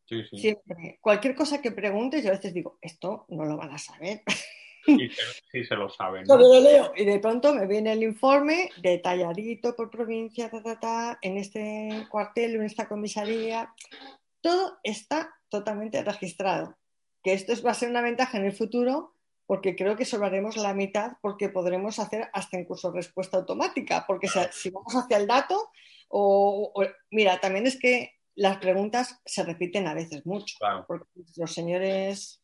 Siempre. 0.05 0.99
Cualquier 1.01 1.35
cosa 1.35 1.61
que 1.61 1.71
preguntes, 1.71 2.23
yo 2.23 2.29
a 2.29 2.35
veces 2.35 2.53
digo, 2.53 2.77
esto 2.81 3.25
no 3.29 3.45
lo 3.45 3.57
van 3.57 3.71
a 3.71 3.77
saber. 3.77 4.21
Sí, 4.85 5.63
se 5.63 5.75
lo 5.75 5.89
saben. 5.89 6.25
Y 6.95 7.05
de 7.05 7.19
pronto 7.19 7.53
me 7.53 7.67
viene 7.67 7.93
el 7.93 8.03
informe 8.03 8.69
detalladito 8.81 9.75
por 9.75 9.89
provincia, 9.89 10.51
en 11.21 11.37
este 11.37 12.05
cuartel 12.09 12.57
o 12.57 12.59
en 12.59 12.65
esta 12.65 12.87
comisaría. 12.87 13.73
Todo 14.41 14.77
está 14.83 15.35
totalmente 15.49 16.03
registrado. 16.03 16.75
Que 17.23 17.33
esto 17.33 17.53
va 17.63 17.71
a 17.71 17.75
ser 17.75 17.89
una 17.89 18.01
ventaja 18.01 18.37
en 18.37 18.45
el 18.45 18.53
futuro 18.53 19.13
porque 19.47 19.75
creo 19.75 19.95
que 19.95 20.05
solvaremos 20.05 20.57
la 20.57 20.73
mitad 20.73 21.13
porque 21.21 21.49
podremos 21.49 21.99
hacer 21.99 22.29
hasta 22.33 22.59
incluso 22.59 22.91
respuesta 22.91 23.37
automática. 23.37 24.05
Porque 24.07 24.27
si, 24.51 24.69
vamos 24.69 24.93
hacia 24.95 25.17
el 25.17 25.27
dato, 25.27 25.71
o, 26.09 26.73
mira, 27.11 27.39
también 27.39 27.65
es 27.65 27.79
que 27.79 28.13
las 28.35 28.57
preguntas 28.57 29.21
se 29.25 29.43
repiten 29.43 29.87
a 29.87 29.93
veces 29.93 30.25
mucho. 30.25 30.57
Porque 30.87 31.07
los 31.37 31.53
señores 31.53 32.41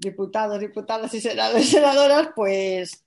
diputados, 0.00 0.58
diputadas 0.58 1.12
y 1.14 1.20
senadores 1.20 1.66
y 1.66 1.70
senadoras, 1.70 2.30
pues 2.34 3.04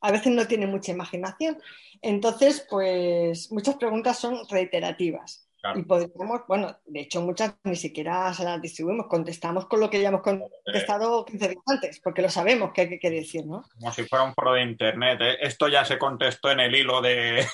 a 0.00 0.12
veces 0.12 0.32
no 0.32 0.46
tienen 0.46 0.70
mucha 0.70 0.92
imaginación. 0.92 1.58
Entonces, 2.02 2.66
pues 2.68 3.50
muchas 3.50 3.76
preguntas 3.76 4.18
son 4.18 4.38
reiterativas. 4.48 5.48
Y 5.74 5.82
podríamos, 5.82 6.42
bueno, 6.46 6.78
de 6.86 7.00
hecho 7.00 7.20
muchas 7.20 7.54
ni 7.64 7.74
siquiera 7.74 8.32
se 8.32 8.44
las 8.44 8.62
distribuimos, 8.62 9.08
contestamos 9.08 9.66
con 9.66 9.80
lo 9.80 9.90
que 9.90 10.00
ya 10.00 10.08
hemos 10.08 10.22
contestado 10.22 11.24
15 11.24 11.48
días 11.48 11.62
antes, 11.66 12.00
porque 12.00 12.22
lo 12.22 12.30
sabemos 12.30 12.72
que 12.72 12.82
hay 12.82 12.98
que 12.98 13.10
decir, 13.10 13.44
¿no? 13.44 13.64
Como 13.74 13.92
si 13.92 14.04
fuera 14.04 14.24
un 14.24 14.34
foro 14.34 14.52
de 14.52 14.62
internet, 14.62 15.18
¿eh? 15.20 15.36
esto 15.40 15.68
ya 15.68 15.84
se 15.84 15.98
contestó 15.98 16.52
en 16.52 16.60
el 16.60 16.74
hilo 16.74 17.02
de, 17.02 17.44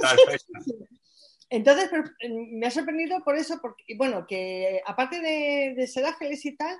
tal 0.00 0.18
fecha. 0.28 0.46
Entonces, 1.48 1.88
me 2.28 2.66
ha 2.66 2.70
sorprendido 2.72 3.20
por 3.22 3.36
eso, 3.36 3.60
porque, 3.62 3.94
bueno, 3.96 4.26
que 4.26 4.82
aparte 4.84 5.20
de, 5.20 5.74
de 5.76 5.86
ser 5.86 6.04
ángeles 6.04 6.44
y 6.44 6.56
tal, 6.56 6.76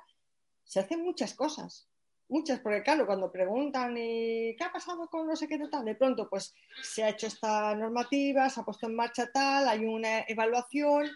se 0.66 0.80
hacen 0.80 1.02
muchas 1.02 1.34
cosas, 1.34 1.88
muchas, 2.28 2.60
porque 2.60 2.82
claro, 2.82 3.06
cuando 3.06 3.30
preguntan 3.30 3.94
qué 3.94 4.56
ha 4.60 4.72
pasado 4.72 5.08
con 5.08 5.26
no 5.26 5.36
sé 5.36 5.46
qué 5.46 5.58
tal, 5.70 5.84
de 5.84 5.94
pronto 5.94 6.28
pues 6.28 6.54
se 6.82 7.04
ha 7.04 7.10
hecho 7.10 7.28
esta 7.28 7.74
normativa, 7.74 8.50
se 8.50 8.60
ha 8.60 8.64
puesto 8.64 8.86
en 8.86 8.96
marcha 8.96 9.30
tal, 9.32 9.68
hay 9.68 9.84
una 9.84 10.20
evaluación. 10.28 11.08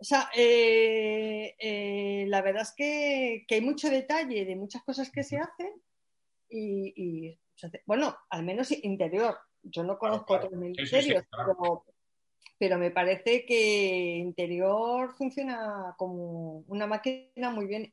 O 0.00 0.04
sea, 0.04 0.30
eh, 0.34 1.54
eh, 1.58 2.24
la 2.28 2.40
verdad 2.40 2.62
es 2.62 2.72
que, 2.74 3.44
hay 3.48 3.60
mucho 3.60 3.90
detalle 3.90 4.44
de 4.44 4.56
muchas 4.56 4.82
cosas 4.84 5.10
que 5.10 5.24
se 5.24 5.38
hacen 5.38 5.72
y, 6.48 7.38
bueno, 7.84 8.16
al 8.30 8.44
menos 8.44 8.70
interior. 8.70 9.36
Yo 9.60 9.82
no 9.82 9.98
conozco 9.98 10.34
otros 10.34 10.52
ministerios, 10.52 11.24
pero 11.30 11.84
pero 12.58 12.76
me 12.76 12.90
parece 12.90 13.46
que 13.46 14.16
Interior 14.16 15.14
funciona 15.16 15.94
como 15.96 16.64
una 16.66 16.86
máquina 16.86 17.50
muy 17.50 17.66
bien, 17.66 17.90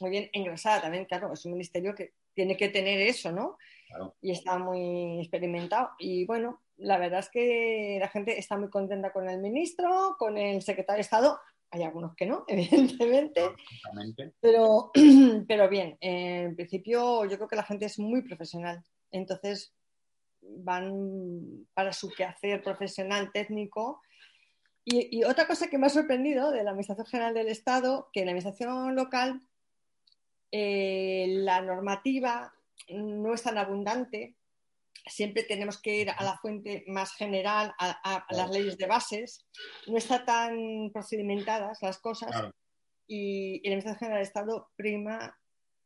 muy 0.00 0.10
bien 0.10 0.28
engrasada 0.32 0.82
también, 0.82 1.06
claro, 1.06 1.32
es 1.32 1.44
un 1.46 1.52
ministerio 1.52 1.94
que 1.94 2.12
tiene 2.34 2.56
que 2.56 2.68
tener 2.68 3.00
eso, 3.00 3.32
¿no? 3.32 3.56
Y 4.20 4.32
está 4.32 4.58
muy 4.58 5.20
experimentado. 5.20 5.90
Y 5.98 6.26
bueno, 6.26 6.60
la 6.76 6.98
verdad 6.98 7.20
es 7.20 7.30
que 7.30 7.96
la 8.00 8.08
gente 8.08 8.38
está 8.38 8.58
muy 8.58 8.68
contenta 8.68 9.12
con 9.12 9.28
el 9.28 9.40
ministro, 9.40 10.16
con 10.18 10.36
el 10.36 10.60
secretario 10.62 10.96
de 10.96 11.02
Estado. 11.02 11.38
Hay 11.70 11.82
algunos 11.82 12.14
que 12.14 12.26
no, 12.26 12.44
evidentemente. 12.48 13.42
Pero, 14.40 14.90
pero 15.48 15.68
bien, 15.68 15.96
en 16.00 16.54
principio 16.56 17.24
yo 17.24 17.36
creo 17.36 17.48
que 17.48 17.56
la 17.56 17.62
gente 17.62 17.86
es 17.86 17.98
muy 17.98 18.22
profesional. 18.22 18.82
Entonces, 19.10 19.72
van 20.58 21.66
para 21.74 21.92
su 21.92 22.10
quehacer 22.10 22.62
profesional 22.62 23.30
técnico. 23.32 24.00
Y, 24.84 25.24
otra 25.24 25.46
cosa 25.46 25.68
que 25.68 25.78
me 25.78 25.86
ha 25.86 25.90
sorprendido 25.90 26.50
de 26.50 26.62
la 26.62 26.70
Administración 26.70 27.06
General 27.06 27.34
del 27.34 27.48
Estado, 27.48 28.10
que 28.12 28.20
en 28.20 28.26
la 28.26 28.32
Administración 28.32 28.94
local 28.94 29.40
eh, 30.52 31.26
la 31.28 31.62
normativa 31.62 32.52
no 32.90 33.32
es 33.32 33.42
tan 33.42 33.56
abundante, 33.56 34.36
siempre 35.06 35.42
tenemos 35.42 35.80
que 35.80 35.96
ir 35.96 36.10
a 36.10 36.22
la 36.22 36.36
fuente 36.36 36.84
más 36.86 37.14
general, 37.14 37.74
a, 37.78 38.26
las 38.30 38.50
leyes 38.50 38.76
de 38.76 38.86
bases, 38.86 39.46
no 39.86 39.96
están 39.96 40.24
tan 40.24 40.90
procedimentadas 40.92 41.82
las 41.82 41.98
cosas. 41.98 42.30
Y, 43.06 43.56
en 43.64 43.70
la 43.70 43.76
Administración 43.76 43.98
General 43.98 44.18
del 44.18 44.26
Estado 44.26 44.68
prima 44.76 45.38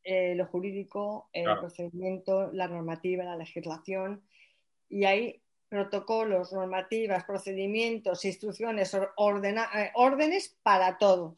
eh, 0.05 0.35
lo 0.35 0.47
jurídico, 0.47 1.29
el 1.33 1.45
procedimiento, 1.59 2.51
la 2.53 2.69
normativa, 2.69 3.25
la 3.25 3.37
legislación 3.37 4.25
y 4.89 5.05
hay 5.05 5.43
protocolos, 5.69 6.53
normativas, 6.53 7.25
procedimientos, 7.25 8.25
instrucciones, 8.25 8.95
eh, 8.95 9.01
órdenes 9.17 10.57
para 10.63 10.97
todo. 10.99 11.37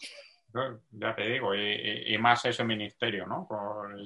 Ya 0.91 1.15
te 1.15 1.29
digo, 1.29 1.55
y, 1.55 2.17
más 2.19 2.45
ese 2.45 2.65
ministerio, 2.65 3.25
¿no? 3.27 3.47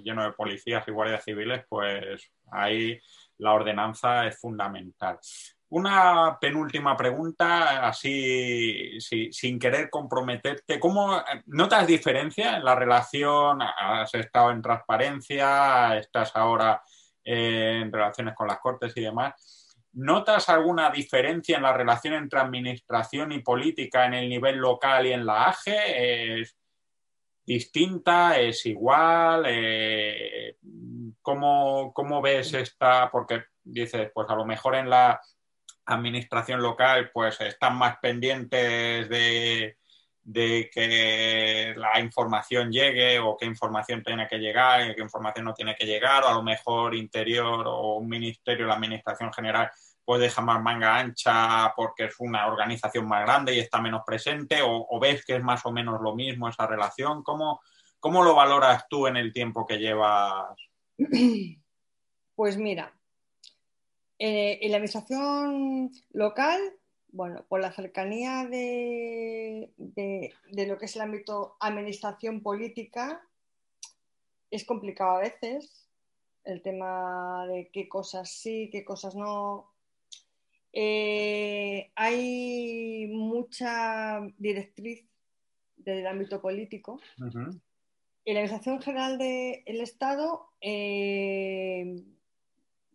lleno 0.02 0.24
de 0.24 0.32
policías 0.32 0.86
y 0.86 0.90
guardias 0.90 1.24
civiles, 1.24 1.64
pues 1.68 2.30
ahí 2.50 3.00
la 3.38 3.54
ordenanza 3.54 4.26
es 4.26 4.38
fundamental. 4.38 5.18
Una 5.70 6.38
penúltima 6.38 6.96
pregunta, 6.96 7.88
así 7.88 9.00
sin 9.00 9.58
querer 9.58 9.88
comprometerte. 9.88 10.78
¿Cómo 10.78 11.20
notas 11.46 11.86
diferencia 11.86 12.58
en 12.58 12.64
la 12.64 12.74
relación? 12.74 13.60
Has 13.62 14.14
estado 14.14 14.50
en 14.50 14.62
transparencia, 14.62 15.96
estás 15.98 16.36
ahora 16.36 16.82
en 17.24 17.90
relaciones 17.90 18.34
con 18.34 18.48
las 18.48 18.58
cortes 18.58 18.92
y 18.96 19.00
demás. 19.00 19.34
¿Notas 19.94 20.48
alguna 20.48 20.90
diferencia 20.90 21.56
en 21.56 21.62
la 21.62 21.72
relación 21.72 22.14
entre 22.14 22.40
administración 22.40 23.32
y 23.32 23.40
política 23.40 24.06
en 24.06 24.14
el 24.14 24.28
nivel 24.28 24.56
local 24.56 25.06
y 25.06 25.12
en 25.12 25.24
la 25.24 25.44
AGE? 25.44 26.40
¿Es 26.40 26.56
distinta? 27.46 28.38
¿Es 28.38 28.66
igual? 28.66 29.44
Eh, 29.46 30.56
¿cómo, 31.22 31.92
¿Cómo 31.94 32.20
ves 32.20 32.54
esta? 32.54 33.10
Porque 33.10 33.44
dices, 33.62 34.10
pues 34.12 34.28
a 34.28 34.34
lo 34.34 34.44
mejor 34.44 34.74
en 34.74 34.90
la 34.90 35.20
administración 35.86 36.62
local 36.62 37.10
pues 37.12 37.40
están 37.40 37.76
más 37.76 37.98
pendientes 37.98 39.08
de, 39.08 39.76
de 40.24 40.70
que 40.72 41.74
la 41.76 42.00
información 42.00 42.72
llegue 42.72 43.18
o 43.18 43.36
qué 43.36 43.44
información 43.44 44.02
tiene 44.02 44.26
que 44.26 44.38
llegar 44.38 44.90
y 44.90 44.94
qué 44.94 45.02
información 45.02 45.44
no 45.44 45.52
tiene 45.54 45.76
que 45.76 45.84
llegar, 45.84 46.24
o 46.24 46.28
a 46.28 46.34
lo 46.34 46.42
mejor 46.42 46.94
interior 46.94 47.66
o 47.66 47.96
un 47.98 48.08
ministerio, 48.08 48.66
la 48.66 48.74
administración 48.74 49.32
general 49.32 49.70
puede 50.02 50.24
dejar 50.24 50.44
más 50.44 50.62
manga 50.62 50.96
ancha 50.96 51.72
porque 51.76 52.04
es 52.04 52.14
una 52.18 52.46
organización 52.46 53.06
más 53.06 53.24
grande 53.24 53.54
y 53.54 53.58
está 53.58 53.80
menos 53.80 54.02
presente, 54.04 54.60
o, 54.62 54.98
ves 54.98 55.24
que 55.24 55.36
es 55.36 55.42
más 55.42 55.64
o 55.66 55.72
menos 55.72 56.00
lo 56.00 56.14
mismo 56.14 56.48
esa 56.48 56.66
relación. 56.66 57.22
¿Cómo, 57.22 57.60
¿Cómo 58.00 58.24
lo 58.24 58.34
valoras 58.34 58.86
tú 58.88 59.06
en 59.06 59.18
el 59.18 59.32
tiempo 59.32 59.66
que 59.66 59.78
llevas? 59.78 60.56
Pues 62.36 62.56
mira, 62.56 62.92
eh, 64.18 64.58
en 64.60 64.70
la 64.72 64.78
administración 64.78 65.90
local, 66.10 66.60
bueno, 67.14 67.44
por 67.48 67.60
la 67.60 67.72
cercanía 67.72 68.44
de, 68.44 69.70
lo 69.78 70.78
que 70.78 70.84
es 70.84 70.96
el 70.96 71.02
ámbito 71.02 71.56
administración 71.60 72.42
política, 72.42 73.22
es 74.50 74.64
complicado 74.64 75.12
a 75.12 75.20
veces 75.20 75.88
el 76.42 76.60
tema 76.60 77.46
de 77.46 77.70
qué 77.72 77.88
cosas 77.88 78.30
sí, 78.30 78.68
qué 78.72 78.84
cosas 78.84 79.14
no. 79.14 79.70
Eh, 80.72 81.92
hay 81.94 83.06
mucha 83.12 84.20
directriz 84.36 85.06
del 85.76 86.08
ámbito 86.08 86.42
político. 86.42 87.00
En 88.24 88.34
la 88.34 88.40
Administración 88.40 88.82
General 88.82 89.18
del 89.18 89.80
Estado, 89.80 90.48
eh, 90.60 92.02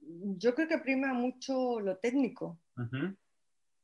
yo 0.02 0.56
creo 0.56 0.68
que 0.68 0.80
prima 0.80 1.14
mucho 1.14 1.80
lo 1.80 1.98
técnico. 1.98 2.60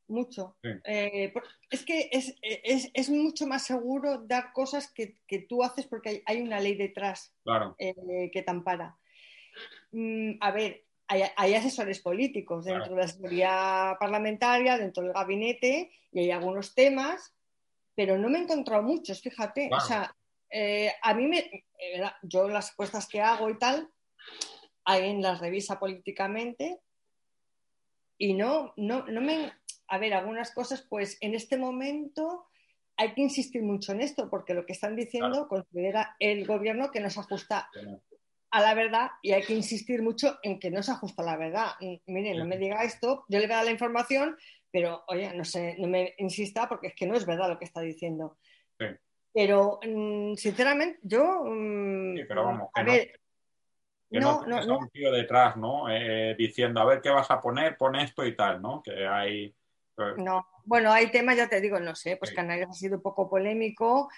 Mucho. 0.08 0.58
Eh, 0.84 1.34
es 1.70 1.84
que 1.84 2.10
es, 2.12 3.10
mucho 3.10 3.48
más 3.48 3.64
seguro 3.64 4.20
dar 4.20 4.54
cosas 4.54 4.92
que, 4.92 5.18
tú 5.50 5.64
haces 5.64 5.88
porque 5.88 6.22
hay, 6.26 6.42
una 6.42 6.60
ley 6.60 6.76
detrás 6.76 7.34
eh, 7.80 8.30
que 8.32 8.42
te 8.44 8.52
ampara. 8.52 8.98
Mm, 9.92 10.34
a 10.42 10.52
ver, 10.52 10.86
hay, 11.08 11.54
asesores 11.56 12.02
políticos 12.02 12.66
dentro 12.66 12.94
de 12.96 13.02
la 13.02 13.08
seguridad 13.08 13.94
parlamentaria, 14.00 14.78
dentro 14.78 15.04
del 15.04 15.14
gabinete, 15.14 15.92
y 16.12 16.20
hay 16.20 16.32
algunos 16.32 16.76
temas, 16.76 17.34
pero 17.96 18.18
no 18.18 18.30
me 18.30 18.40
he 18.40 18.44
encontrado 18.44 18.84
muchos, 18.84 19.22
fíjate. 19.22 19.70
O 19.72 19.80
sea, 19.80 20.16
eh, 20.50 20.94
a 21.02 21.14
mí 21.14 21.28
me. 21.28 21.66
yo 22.24 22.48
las 22.48 22.76
puestas 22.76 23.08
que 23.08 23.22
hago 23.22 23.50
y 23.50 23.58
tal, 23.58 23.90
alguien 24.84 25.22
las 25.22 25.40
revisa 25.40 25.80
políticamente 25.80 26.80
y 28.18 28.34
no, 28.34 28.74
no, 28.78 29.06
no 29.08 29.22
me... 29.22 29.54
A 29.88 29.98
ver, 29.98 30.14
algunas 30.14 30.52
cosas, 30.52 30.86
pues 30.90 31.18
en 31.22 31.36
este 31.36 31.58
momento 31.58 32.48
hay 32.98 33.14
que 33.14 33.22
insistir 33.22 33.62
mucho 33.62 33.92
en 33.92 34.02
esto, 34.02 34.30
porque 34.30 34.54
lo 34.54 34.66
que 34.66 34.74
están 34.74 34.96
diciendo 34.96 35.48
considera 35.48 36.16
el 36.20 36.46
gobierno 36.46 36.92
que 36.92 37.02
no 37.02 37.10
se 37.10 37.20
ajusta 37.20 37.70
a 38.52 38.62
la 38.62 38.74
verdad 38.74 39.10
y 39.22 39.34
hay 39.34 39.44
que 39.44 39.54
insistir 39.54 40.02
mucho 40.02 40.40
en 40.42 40.60
que 40.60 40.72
no 40.72 40.82
se 40.82 40.92
ajusta 40.92 41.22
a 41.24 41.26
la 41.26 41.38
verdad. 41.38 41.72
Mire, 42.06 42.36
no 42.36 42.46
me 42.46 42.58
diga 42.58 42.84
esto, 42.84 43.26
yo 43.28 43.40
le 43.40 43.48
voy 43.48 43.54
a 43.54 43.58
dar 43.58 43.66
la 43.66 43.72
información, 43.72 44.38
pero 44.72 45.04
oye, 45.08 45.34
no 45.34 45.44
sé, 45.44 45.76
no 45.78 45.88
me 45.88 46.16
insista 46.18 46.70
porque 46.70 46.88
es 46.88 46.96
que 46.96 47.06
no 47.06 47.16
es 47.16 47.26
verdad 47.26 47.50
lo 47.50 47.60
que 47.60 47.66
está 47.66 47.82
diciendo. 47.82 48.38
Pero 49.34 49.80
mm, 49.86 50.36
sinceramente, 50.36 51.00
yo. 51.04 51.44
Mm, 51.44 52.16
pero 52.26 52.46
vamos, 52.46 52.70
a 52.74 52.84
ver, 52.84 53.20
que 54.10 54.20
no, 54.20 54.46
no, 54.46 54.66
no, 54.66 54.78
un 54.78 54.90
tío 54.90 55.12
detrás, 55.12 55.58
¿no? 55.58 55.90
Eh, 55.90 56.36
diciendo, 56.38 56.80
a 56.80 56.86
ver 56.86 57.02
qué 57.02 57.10
vas 57.10 57.30
a 57.32 57.42
poner, 57.42 57.76
pon 57.76 57.98
esto 57.98 58.26
y 58.26 58.36
tal, 58.36 58.62
¿no? 58.62 58.82
Que 58.82 59.06
hay. 59.06 59.54
No, 60.18 60.46
bueno, 60.66 60.92
hay 60.92 61.10
temas, 61.10 61.38
ya 61.38 61.48
te 61.48 61.62
digo, 61.62 61.80
no 61.80 61.96
sé, 61.96 62.18
pues 62.18 62.34
Canarias 62.34 62.70
ha 62.70 62.74
sido 62.74 62.98
un 62.98 63.02
poco 63.02 63.30
polémico, 63.30 64.10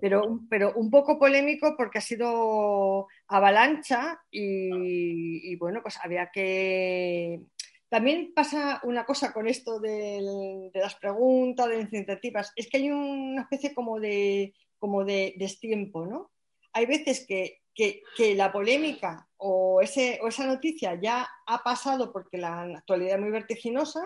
pero, 0.00 0.40
pero 0.48 0.72
un 0.74 0.90
poco 0.90 1.18
polémico 1.18 1.74
porque 1.76 1.98
ha 1.98 2.02
sido 2.02 3.06
avalancha 3.28 4.20
y, 4.30 5.54
bueno, 5.56 5.80
pues 5.82 5.98
había 6.02 6.30
que. 6.32 7.42
También 7.88 8.32
pasa 8.34 8.80
una 8.82 9.04
cosa 9.04 9.32
con 9.32 9.46
esto 9.46 9.78
de 9.78 10.70
las 10.74 10.94
preguntas, 10.96 11.68
de 11.68 11.82
las 11.82 11.92
iniciativas, 11.92 12.52
es 12.56 12.68
que 12.68 12.78
hay 12.78 12.90
una 12.90 13.42
especie 13.42 13.74
como 13.74 14.00
de, 14.00 14.54
como 14.78 15.04
de 15.04 15.34
destiempo, 15.36 16.06
¿no? 16.06 16.30
Hay 16.72 16.86
veces 16.86 17.24
que 17.26 17.60
que, 17.76 18.34
la 18.34 18.50
polémica 18.50 19.28
o, 19.36 19.80
ese, 19.82 20.18
o 20.22 20.28
esa 20.28 20.46
noticia 20.46 20.98
ya 21.00 21.28
ha 21.46 21.58
pasado 21.62 22.12
porque 22.12 22.38
la 22.38 22.62
actualidad 22.62 23.16
es 23.16 23.20
muy 23.20 23.30
vertiginosa 23.30 24.00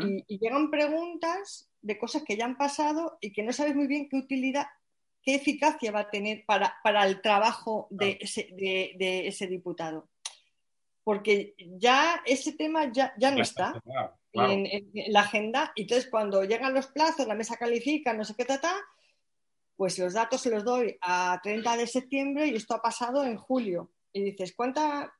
y, 0.00 0.38
llegan 0.38 0.70
preguntas 0.70 1.70
de 1.82 1.98
cosas 1.98 2.22
que 2.22 2.36
ya 2.36 2.44
han 2.44 2.56
pasado 2.56 3.18
y 3.20 3.32
que 3.32 3.42
no 3.42 3.52
sabes 3.52 3.74
muy 3.74 3.86
bien 3.86 4.08
qué 4.08 4.16
utilidad, 4.16 4.66
qué 5.22 5.34
eficacia 5.34 5.90
va 5.90 6.00
a 6.00 6.10
tener 6.10 6.44
para, 6.46 6.76
para 6.82 7.06
el 7.06 7.20
trabajo 7.20 7.88
de, 7.90 8.18
ese, 8.20 8.48
de, 8.52 9.26
ese, 9.26 9.46
diputado. 9.46 10.08
Porque 11.02 11.54
ya 11.78 12.22
ese 12.24 12.52
tema 12.52 12.90
ya, 12.92 13.12
ya 13.18 13.30
no 13.30 13.42
está 13.42 13.82
En, 14.32 14.66
en, 14.66 15.12
la 15.12 15.20
agenda. 15.20 15.72
Y 15.74 15.82
entonces 15.82 16.08
cuando 16.10 16.44
llegan 16.44 16.74
los 16.74 16.86
plazos, 16.88 17.26
la 17.26 17.34
mesa 17.34 17.56
califica, 17.56 18.14
no 18.14 18.24
sé 18.24 18.34
qué, 18.36 18.44
tata, 18.44 18.74
pues 19.76 19.98
los 19.98 20.12
datos 20.12 20.40
se 20.40 20.50
los 20.50 20.64
doy 20.64 20.96
a 21.00 21.40
30 21.42 21.76
de 21.76 21.86
septiembre 21.86 22.46
y 22.46 22.54
esto 22.54 22.74
ha 22.74 22.82
pasado 22.82 23.24
en 23.24 23.36
julio. 23.36 23.90
Y 24.12 24.22
dices, 24.22 24.54
¿cuánta, 24.56 25.12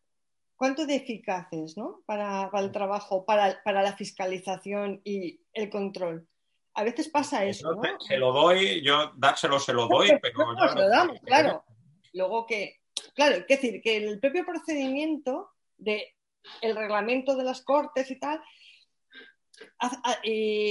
¿cuánto 0.57 0.87
de 0.87 0.97
eficaces 0.97 1.77
¿no? 1.77 2.03
para, 2.07 2.51
el 2.55 2.73
trabajo, 2.73 3.25
para, 3.25 3.61
la 3.65 3.97
fiscalización 3.97 5.01
y 5.05 5.41
el 5.53 5.71
control? 5.71 6.29
A 6.75 6.83
veces 6.83 7.09
pasa 7.09 7.45
eso. 7.45 7.73
¿no? 7.75 7.83
Se 8.01 8.17
lo 8.17 8.33
doy, 8.33 8.83
yo 8.83 9.13
dárselo 9.17 9.61
se 9.61 9.73
lo 9.73 9.87
doy, 9.87 10.11
pero 10.21 10.39
yo 10.39 10.69
se 10.69 10.79
lo 10.79 10.89
damos, 10.89 11.21
claro. 11.21 11.65
Luego 12.13 12.47
que, 12.47 12.81
claro, 13.15 13.37
es 13.37 13.47
decir, 13.47 13.81
que 13.83 13.97
el 13.97 14.21
propio 14.21 14.45
procedimiento 14.45 15.51
de 15.77 16.15
el 16.61 16.77
reglamento 16.77 17.37
de 17.37 17.45
las 17.45 17.63
cortes 17.63 18.11
y 18.11 18.19
tal 18.19 18.41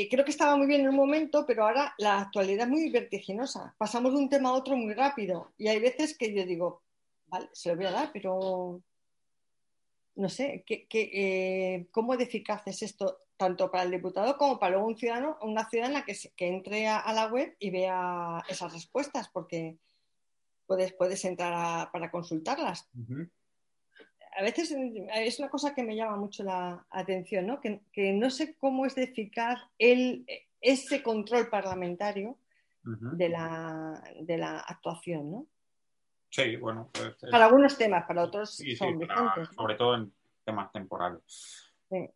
creo 0.10 0.26
que 0.26 0.32
estaba 0.32 0.56
muy 0.56 0.68
bien 0.68 0.82
en 0.82 0.90
un 0.90 0.96
momento, 0.96 1.46
pero 1.46 1.66
ahora 1.66 1.94
la 1.98 2.20
actualidad 2.22 2.66
es 2.66 2.72
muy 2.72 2.90
vertiginosa. 2.90 3.76
Pasamos 3.78 4.14
de 4.14 4.20
un 4.20 4.30
tema 4.30 4.50
a 4.50 4.54
otro 4.54 4.76
muy 4.76 4.94
rápido 4.94 5.54
y 5.58 5.68
hay 5.68 5.80
veces 5.80 6.18
que 6.18 6.34
yo 6.34 6.46
digo, 6.46 6.84
vale, 7.28 7.50
se 7.54 7.70
lo 7.70 7.76
voy 7.76 7.86
a 7.86 7.92
dar, 7.92 8.12
pero 8.12 8.82
no 10.16 10.30
sé, 10.30 10.64
¿qué, 10.66 10.88
eh, 10.92 11.88
¿cómo 11.92 12.18
de 12.18 12.26
eficaz 12.26 12.62
es 12.68 12.82
esto 12.82 13.20
tanto 13.38 13.72
para 13.72 13.84
el 13.84 13.92
diputado 13.92 14.38
como 14.38 14.60
para 14.60 14.78
un 14.78 14.96
ciudadano 14.96 15.38
una 15.42 15.68
ciudadana 15.68 16.06
que, 16.06 16.16
que 16.36 16.48
entre 16.48 16.88
a, 16.88 17.12
la 17.14 17.28
web 17.28 17.56
y 17.60 17.72
vea 17.72 18.44
esas 18.48 18.74
respuestas? 18.74 19.30
Porque 19.30 19.78
puedes, 20.66 20.94
puedes 20.94 21.26
entrar 21.26 21.92
para 21.92 22.12
consultarlas 22.12 22.90
a 24.36 24.42
veces 24.42 24.72
es 25.16 25.40
una 25.40 25.50
cosa 25.50 25.74
que 25.74 25.84
me 25.84 25.96
llama 25.96 26.18
mucho 26.18 26.44
la 26.44 26.86
atención, 26.90 27.48
¿no? 27.48 27.60
Que, 27.62 28.14
no 28.14 28.30
sé 28.30 28.56
cómo 28.56 28.86
es 28.86 28.96
de 28.96 29.04
eficaz 29.04 29.60
el, 29.78 30.26
ese 30.62 31.04
control 31.04 31.50
parlamentario 31.50 32.38
de, 32.84 33.30
la, 33.30 34.04
de, 34.22 34.38
la, 34.38 34.60
actuación, 34.60 35.32
¿no? 35.32 35.48
Sí, 36.34 36.56
bueno. 36.56 36.90
Pues, 36.92 37.16
para 37.30 37.46
algunos 37.46 37.78
temas, 37.78 38.06
para 38.08 38.24
otros 38.24 38.58
son 38.76 39.00
Sobre 39.56 39.76
todo 39.76 39.96
en 39.96 40.12
temas 40.44 40.72
temporales. 40.72 41.22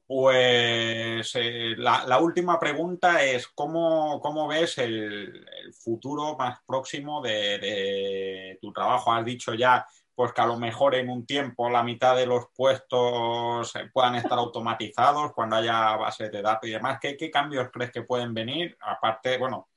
Pues 0.07 1.31
eh, 1.35 1.75
la, 1.77 2.19
última 2.19 2.59
pregunta 2.59 3.23
es 3.23 3.47
¿cómo, 3.49 4.19
cómo 4.19 4.47
ves 4.47 4.79
el, 4.79 5.45
futuro 5.83 6.35
más 6.35 6.61
próximo 6.65 7.21
de, 7.21 7.59
de, 7.59 8.59
tu 8.59 8.73
trabajo? 8.73 9.13
Has 9.13 9.23
dicho 9.23 9.53
ya 9.53 9.85
pues 10.15 10.33
que 10.33 10.41
a 10.41 10.47
lo 10.47 10.57
mejor 10.57 10.95
en 10.95 11.11
un 11.11 11.27
tiempo 11.27 11.69
la 11.69 11.83
mitad 11.83 12.15
de 12.15 12.25
los 12.25 12.47
puestos 12.55 13.75
eh, 13.75 13.87
puedan 13.93 14.15
estar 14.15 14.39
automatizados 14.39 15.31
cuando 15.33 15.57
haya 15.57 15.95
bases 15.95 16.31
de 16.31 16.41
datos 16.41 16.67
y 16.67 16.73
demás. 16.73 16.97
¿Qué, 16.99 17.29
cambios 17.29 17.69
crees 17.71 17.91
que 17.91 18.01
pueden 18.01 18.33
venir? 18.33 18.75
Aparte, 18.81 19.37
bueno, 19.37 19.67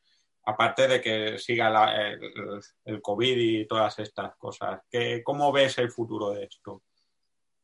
aparte 0.51 0.89
de 0.89 1.01
que 1.01 1.39
siga 1.39 1.93
el, 2.85 3.03
COVID 3.03 3.37
y 3.37 3.67
todas 3.67 3.99
estas 3.99 4.37
cosas. 4.37 4.81
¿Qué, 4.91 5.23
¿Cómo 5.25 5.51
ves 5.53 5.79
el 5.79 5.91
futuro 5.91 6.31
de 6.31 6.45
esto? 6.45 6.83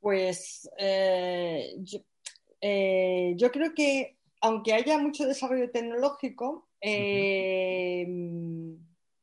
Pues 0.01 0.69
eh, 0.79 1.75
eh, 2.61 3.35
yo, 3.37 3.51
creo 3.51 3.75
que 3.75 4.17
aunque 4.41 4.75
haya 4.75 4.99
mucho 4.99 5.27
desarrollo 5.27 5.71
tecnológico, 5.71 6.69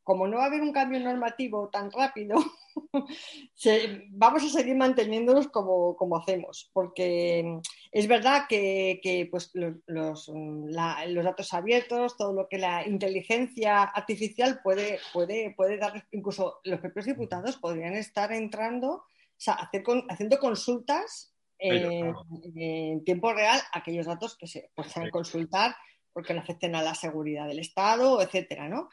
como 0.04 0.28
no 0.28 0.38
va 0.38 0.44
a 0.44 0.48
haber 0.48 0.62
un 0.62 0.74
cambio 0.74 1.00
normativo 1.00 1.70
tan 1.70 1.92
rápido, 1.92 2.36
vamos 4.10 4.44
a 4.44 4.50
seguir 4.50 4.76
manteniéndolos 4.76 5.48
como, 5.48 5.96
como 5.96 6.18
hacemos, 6.18 6.70
porque 6.74 7.60
es 7.92 8.08
verdad 8.08 8.46
que, 8.50 9.28
pues, 9.32 9.52
los, 9.54 9.76
los, 9.88 11.24
datos 11.24 11.54
abiertos, 11.54 12.18
todo 12.18 12.34
lo 12.34 12.48
que 12.50 12.58
la 12.58 12.88
inteligencia 12.88 13.84
artificial 13.84 14.60
puede, 14.64 15.00
puede, 15.14 15.54
puede 15.56 15.78
dar, 15.78 16.06
incluso 16.12 16.60
los 16.64 16.80
propios 16.80 17.06
diputados 17.06 17.58
podrían 17.58 17.94
estar 17.94 18.32
entrando, 18.34 18.90
o 18.92 19.06
sea, 19.38 19.54
hacer 19.54 19.84
haciendo 20.10 20.38
consultas 20.40 21.34
en 21.60 23.04
tiempo 23.06 23.32
real 23.32 23.60
aquellos 23.72 24.06
datos 24.06 24.36
que 24.38 24.48
se 24.48 24.70
puedan 24.76 25.10
consultar 25.10 25.74
porque 26.14 26.34
no 26.34 26.42
afecten 26.42 26.76
a 26.76 26.84
la 26.84 26.94
seguridad 26.94 27.48
del 27.48 27.60
Estado, 27.60 28.22
etcétera, 28.22 28.70
¿no? 28.70 28.90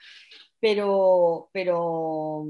Pero, 0.61 1.49
pero 1.53 2.45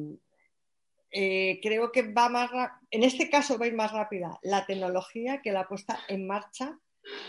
eh, 1.10 1.60
creo 1.62 1.92
que 1.92 2.12
va 2.12 2.28
más 2.28 2.50
en 2.90 3.04
este 3.04 3.30
caso 3.30 3.58
va 3.58 3.64
a 3.64 3.68
ir 3.68 3.74
más 3.74 3.92
rápida 3.92 4.38
la 4.42 4.66
tecnología 4.66 5.40
que 5.42 5.52
la 5.52 5.66
puesta 5.66 5.98
en 6.08 6.26
marcha 6.26 6.78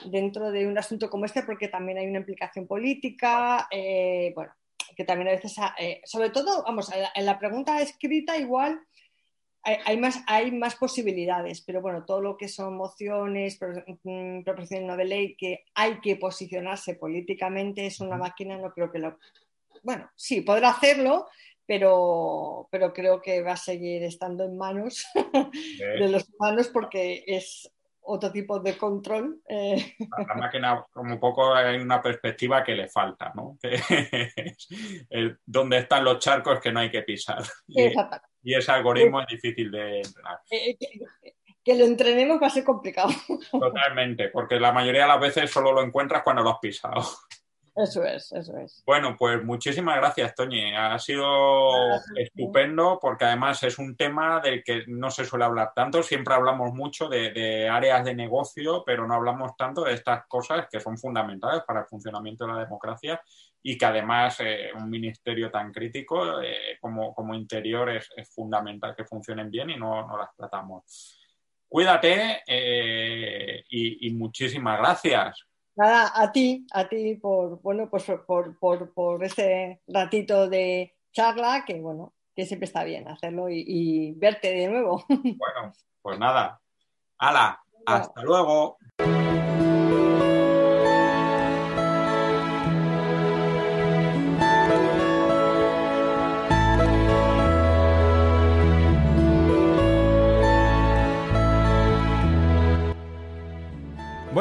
dentro 0.06 0.52
de 0.52 0.68
un 0.68 0.78
asunto 0.78 1.10
como 1.10 1.26
este, 1.26 1.44
porque 1.44 1.68
también 1.68 1.98
hay 1.98 2.08
una 2.08 2.20
implicación 2.20 2.68
política, 2.68 3.68
eh, 3.72 4.32
bueno, 4.36 4.54
que 4.96 5.06
también 5.06 5.30
a 5.30 5.32
veces, 5.32 5.56
eh, 5.80 6.02
sobre 6.04 6.30
todo, 6.30 6.64
vamos, 6.64 6.92
en 7.16 7.26
la, 7.26 7.40
pregunta 7.40 7.82
escrita 7.82 8.38
igual 8.38 8.82
hay, 9.64 9.98
más, 9.98 10.24
hay 10.26 10.52
más 10.52 10.76
posibilidades, 10.76 11.62
pero 11.62 11.82
bueno, 11.82 12.04
todo 12.04 12.20
lo 12.20 12.36
que 12.36 12.48
son 12.48 12.76
mociones, 12.76 13.60
mm, 14.04 14.42
proposiciones 14.44 14.98
de 14.98 15.06
ley, 15.06 15.36
que 15.36 15.66
hay 15.76 16.00
que 16.02 16.16
posicionarse 16.16 16.96
políticamente, 16.96 17.86
es 17.86 18.00
una 18.00 18.18
máquina, 18.18 18.58
no 18.58 18.72
creo 18.72 18.92
que 18.92 19.00
lo... 19.00 19.18
Bueno, 19.82 20.10
sí, 20.16 20.42
podrá 20.42 20.70
hacerlo, 20.70 21.28
pero, 21.66 22.68
pero 22.72 22.94
creo 22.94 23.22
que 23.22 23.42
va 23.42 23.54
a 23.54 23.58
seguir 23.58 24.04
estando 24.04 24.44
en 24.44 24.58
manos 24.58 25.06
de 25.80 26.10
los 26.10 26.28
humanos 26.30 26.70
porque 26.70 27.24
es 27.28 27.72
otro 28.02 28.32
tipo 28.32 28.60
de 28.60 28.78
control. 28.78 29.42
Eh. 29.48 29.96
La 30.28 30.36
máquina, 30.36 30.86
como 30.92 31.14
un 31.14 31.20
poco, 31.20 31.54
hay 31.54 31.78
una 31.78 32.02
perspectiva 32.02 32.64
que 32.64 32.76
le 32.76 32.88
falta, 32.90 33.32
¿no? 33.36 33.58
donde 35.46 35.78
están 35.78 36.04
los 36.04 36.20
charcos 36.20 36.60
que 36.60 36.72
no 36.72 36.80
hay 36.80 36.90
que 36.92 37.04
pisar. 37.04 37.44
Y, 37.68 38.56
ese 38.56 38.72
algoritmo 38.72 39.22
es 39.22 39.28
difícil 39.28 39.72
de 39.72 40.00
entrenar. 40.00 40.40
Eh, 40.50 40.76
eh, 40.80 41.34
que, 41.64 41.76
lo 41.76 41.86
entrenemos 41.86 42.42
va 42.42 42.48
a 42.48 42.52
ser 42.52 42.64
complicado. 42.64 43.12
Totalmente, 43.52 44.30
porque 44.30 44.60
la 44.60 44.72
mayoría 44.72 45.04
de 45.04 45.08
las 45.08 45.20
veces 45.20 45.52
solo 45.52 45.72
lo 45.72 45.84
encuentras 45.84 46.24
cuando 46.24 46.42
lo 46.42 46.50
has 46.50 46.60
pisado. 46.60 47.04
Eso 47.74 48.04
es, 48.04 48.34
eso 48.34 48.58
es. 48.58 48.84
Bueno, 48.86 49.16
pues 49.18 49.42
muchísimas 49.44 49.96
gracias, 49.96 50.36
Toñi. 50.36 50.76
Ha 50.76 51.00
sido 51.00 51.72
estupendo 52.18 53.00
porque 53.02 53.24
además 53.24 53.64
es 53.64 53.80
un 53.80 53.96
tema 53.96 54.42
del 54.42 54.62
que 54.62 54.84
no 54.88 55.10
se 55.10 55.24
suele 55.24 55.46
hablar 55.46 55.72
tanto. 55.74 56.04
Siempre 56.04 56.34
hablamos 56.34 56.74
mucho 56.74 57.08
de, 57.08 57.70
áreas 57.70 58.04
de 58.04 58.14
negocio, 58.14 58.84
pero 58.86 59.08
no 59.08 59.14
hablamos 59.14 59.56
tanto 59.56 59.86
de 59.86 59.94
estas 59.94 60.26
cosas 60.28 60.68
que 60.70 60.82
son 60.82 60.98
fundamentales 60.98 61.64
para 61.66 61.82
el 61.82 61.86
funcionamiento 61.86 62.46
de 62.46 62.54
la 62.54 62.60
democracia 62.60 63.22
y 63.64 63.78
que 63.78 63.86
además 63.86 64.38
eh, 64.42 64.72
un 64.76 64.90
ministerio 64.90 65.50
tan 65.50 65.72
crítico 65.72 66.42
eh, 66.42 66.78
como, 66.82 67.14
como, 67.14 67.34
Interior 67.34 67.90
es, 67.90 68.10
fundamental 68.36 68.94
que 68.96 69.06
funcionen 69.06 69.50
bien 69.50 69.70
y 69.70 69.78
no, 69.78 70.06
no 70.06 70.18
las 70.18 70.36
tratamos. 70.36 71.18
Cuídate 71.70 72.42
eh, 72.46 73.64
y 73.70 74.12
muchísimas 74.12 74.78
gracias. 74.78 75.51
Nada, 75.76 76.12
a 76.14 76.32
ti, 76.32 76.66
a 76.74 76.88
ti 76.88 77.16
por, 77.16 77.62
bueno, 77.62 77.90
pues 77.90 78.06
por, 78.28 78.58
por, 78.60 78.94
por 78.94 79.24
ese 79.24 79.82
ratito 79.88 80.50
de 80.50 80.96
charla 81.12 81.64
que, 81.66 81.80
bueno, 81.80 82.14
que 82.36 82.46
siempre 82.46 82.66
está 82.66 82.84
bien 82.84 83.08
hacerlo 83.08 83.48
y, 83.50 84.14
verte 84.18 84.54
de 84.54 84.68
nuevo. 84.68 85.04
Bueno, 85.10 85.74
pues 86.02 86.20
nada. 86.20 86.60
¡Hala! 87.18 87.62
¡Hasta 87.86 88.24
luego! 88.24 88.78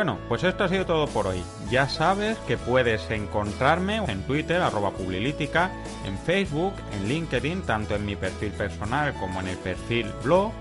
Bueno, 0.01 0.19
pues 0.31 0.43
esto 0.45 0.65
ha 0.65 0.69
sido 0.71 0.87
todo 0.87 1.07
por 1.09 1.27
hoy. 1.27 1.43
Ya 1.71 1.87
sabes 1.87 2.39
que 2.49 2.57
puedes 2.57 3.11
encontrarme 3.11 3.97
en 3.97 4.23
Twitter, 4.23 4.63
arroba 4.63 4.93
Publilítica, 4.93 5.71
en 6.07 6.17
Facebook, 6.17 6.73
en 6.95 7.07
LinkedIn, 7.07 7.61
tanto 7.67 7.97
en 7.97 8.07
mi 8.07 8.17
perfil 8.17 8.51
personal 8.53 9.13
como 9.21 9.41
en 9.41 9.49
el 9.49 9.59
perfil 9.59 10.07
blog. 10.25 10.53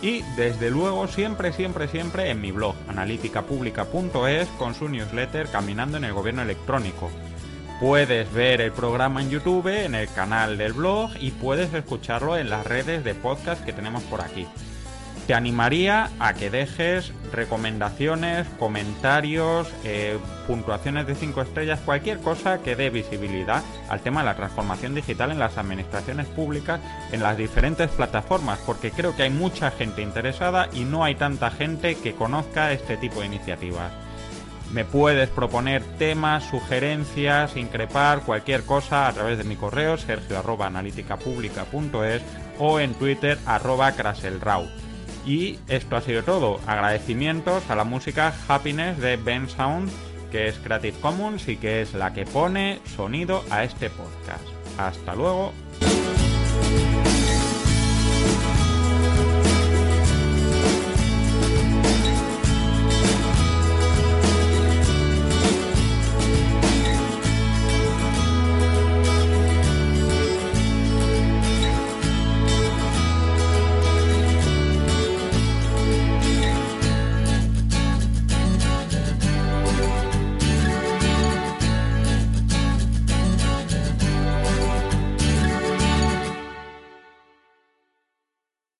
Y 0.00 0.22
desde 0.38 0.70
luego 0.70 1.08
siempre, 1.08 1.52
siempre, 1.52 1.88
siempre 1.88 2.30
en 2.30 2.40
mi 2.40 2.52
blog, 2.52 2.74
analíticapublica.es, 2.88 4.48
con 4.58 4.74
su 4.74 4.88
newsletter 4.88 5.48
Caminando 5.48 5.98
en 5.98 6.04
el 6.04 6.14
Gobierno 6.14 6.40
Electrónico. 6.40 7.10
Puedes 7.78 8.32
ver 8.32 8.62
el 8.62 8.72
programa 8.72 9.20
en 9.20 9.28
YouTube, 9.28 9.66
en 9.66 9.94
el 9.94 10.08
canal 10.08 10.56
del 10.56 10.72
blog 10.72 11.10
y 11.20 11.32
puedes 11.32 11.74
escucharlo 11.74 12.38
en 12.38 12.48
las 12.48 12.66
redes 12.66 13.04
de 13.04 13.14
podcast 13.14 13.62
que 13.62 13.74
tenemos 13.74 14.02
por 14.04 14.22
aquí 14.22 14.46
te 15.26 15.34
animaría 15.34 16.10
a 16.20 16.34
que 16.34 16.50
dejes 16.50 17.12
recomendaciones, 17.32 18.46
comentarios, 18.58 19.68
eh, 19.82 20.18
puntuaciones 20.46 21.06
de 21.06 21.16
5 21.16 21.42
estrellas, 21.42 21.80
cualquier 21.84 22.18
cosa 22.20 22.62
que 22.62 22.76
dé 22.76 22.90
visibilidad 22.90 23.62
al 23.88 24.00
tema 24.00 24.20
de 24.20 24.26
la 24.26 24.36
transformación 24.36 24.94
digital 24.94 25.32
en 25.32 25.40
las 25.40 25.58
administraciones 25.58 26.26
públicas 26.28 26.80
en 27.10 27.22
las 27.22 27.36
diferentes 27.36 27.90
plataformas, 27.90 28.60
porque 28.64 28.92
creo 28.92 29.16
que 29.16 29.24
hay 29.24 29.30
mucha 29.30 29.72
gente 29.72 30.00
interesada 30.00 30.68
y 30.72 30.84
no 30.84 31.02
hay 31.02 31.16
tanta 31.16 31.50
gente 31.50 31.96
que 31.96 32.14
conozca 32.14 32.70
este 32.72 32.96
tipo 32.96 33.20
de 33.20 33.26
iniciativas. 33.26 33.90
Me 34.72 34.84
puedes 34.84 35.28
proponer 35.28 35.82
temas, 35.98 36.44
sugerencias, 36.44 37.56
increpar 37.56 38.20
cualquier 38.20 38.64
cosa 38.64 39.08
a 39.08 39.12
través 39.12 39.38
de 39.38 39.44
mi 39.44 39.56
correo 39.56 39.96
sergio 39.96 40.42
o 42.58 42.80
en 42.80 42.94
Twitter 42.94 43.38
arroba 43.46 43.92
craselrau. 43.92 44.66
Y 45.26 45.58
esto 45.68 45.96
ha 45.96 46.00
sido 46.00 46.22
todo. 46.22 46.60
Agradecimientos 46.66 47.68
a 47.68 47.74
la 47.74 47.84
música 47.84 48.32
Happiness 48.46 48.98
de 48.98 49.16
Ben 49.16 49.48
Sound, 49.48 49.90
que 50.30 50.46
es 50.48 50.58
Creative 50.58 50.96
Commons 51.00 51.48
y 51.48 51.56
que 51.56 51.82
es 51.82 51.94
la 51.94 52.14
que 52.14 52.24
pone 52.24 52.80
sonido 52.96 53.42
a 53.50 53.64
este 53.64 53.90
podcast. 53.90 54.44
Hasta 54.78 55.14
luego. 55.16 55.52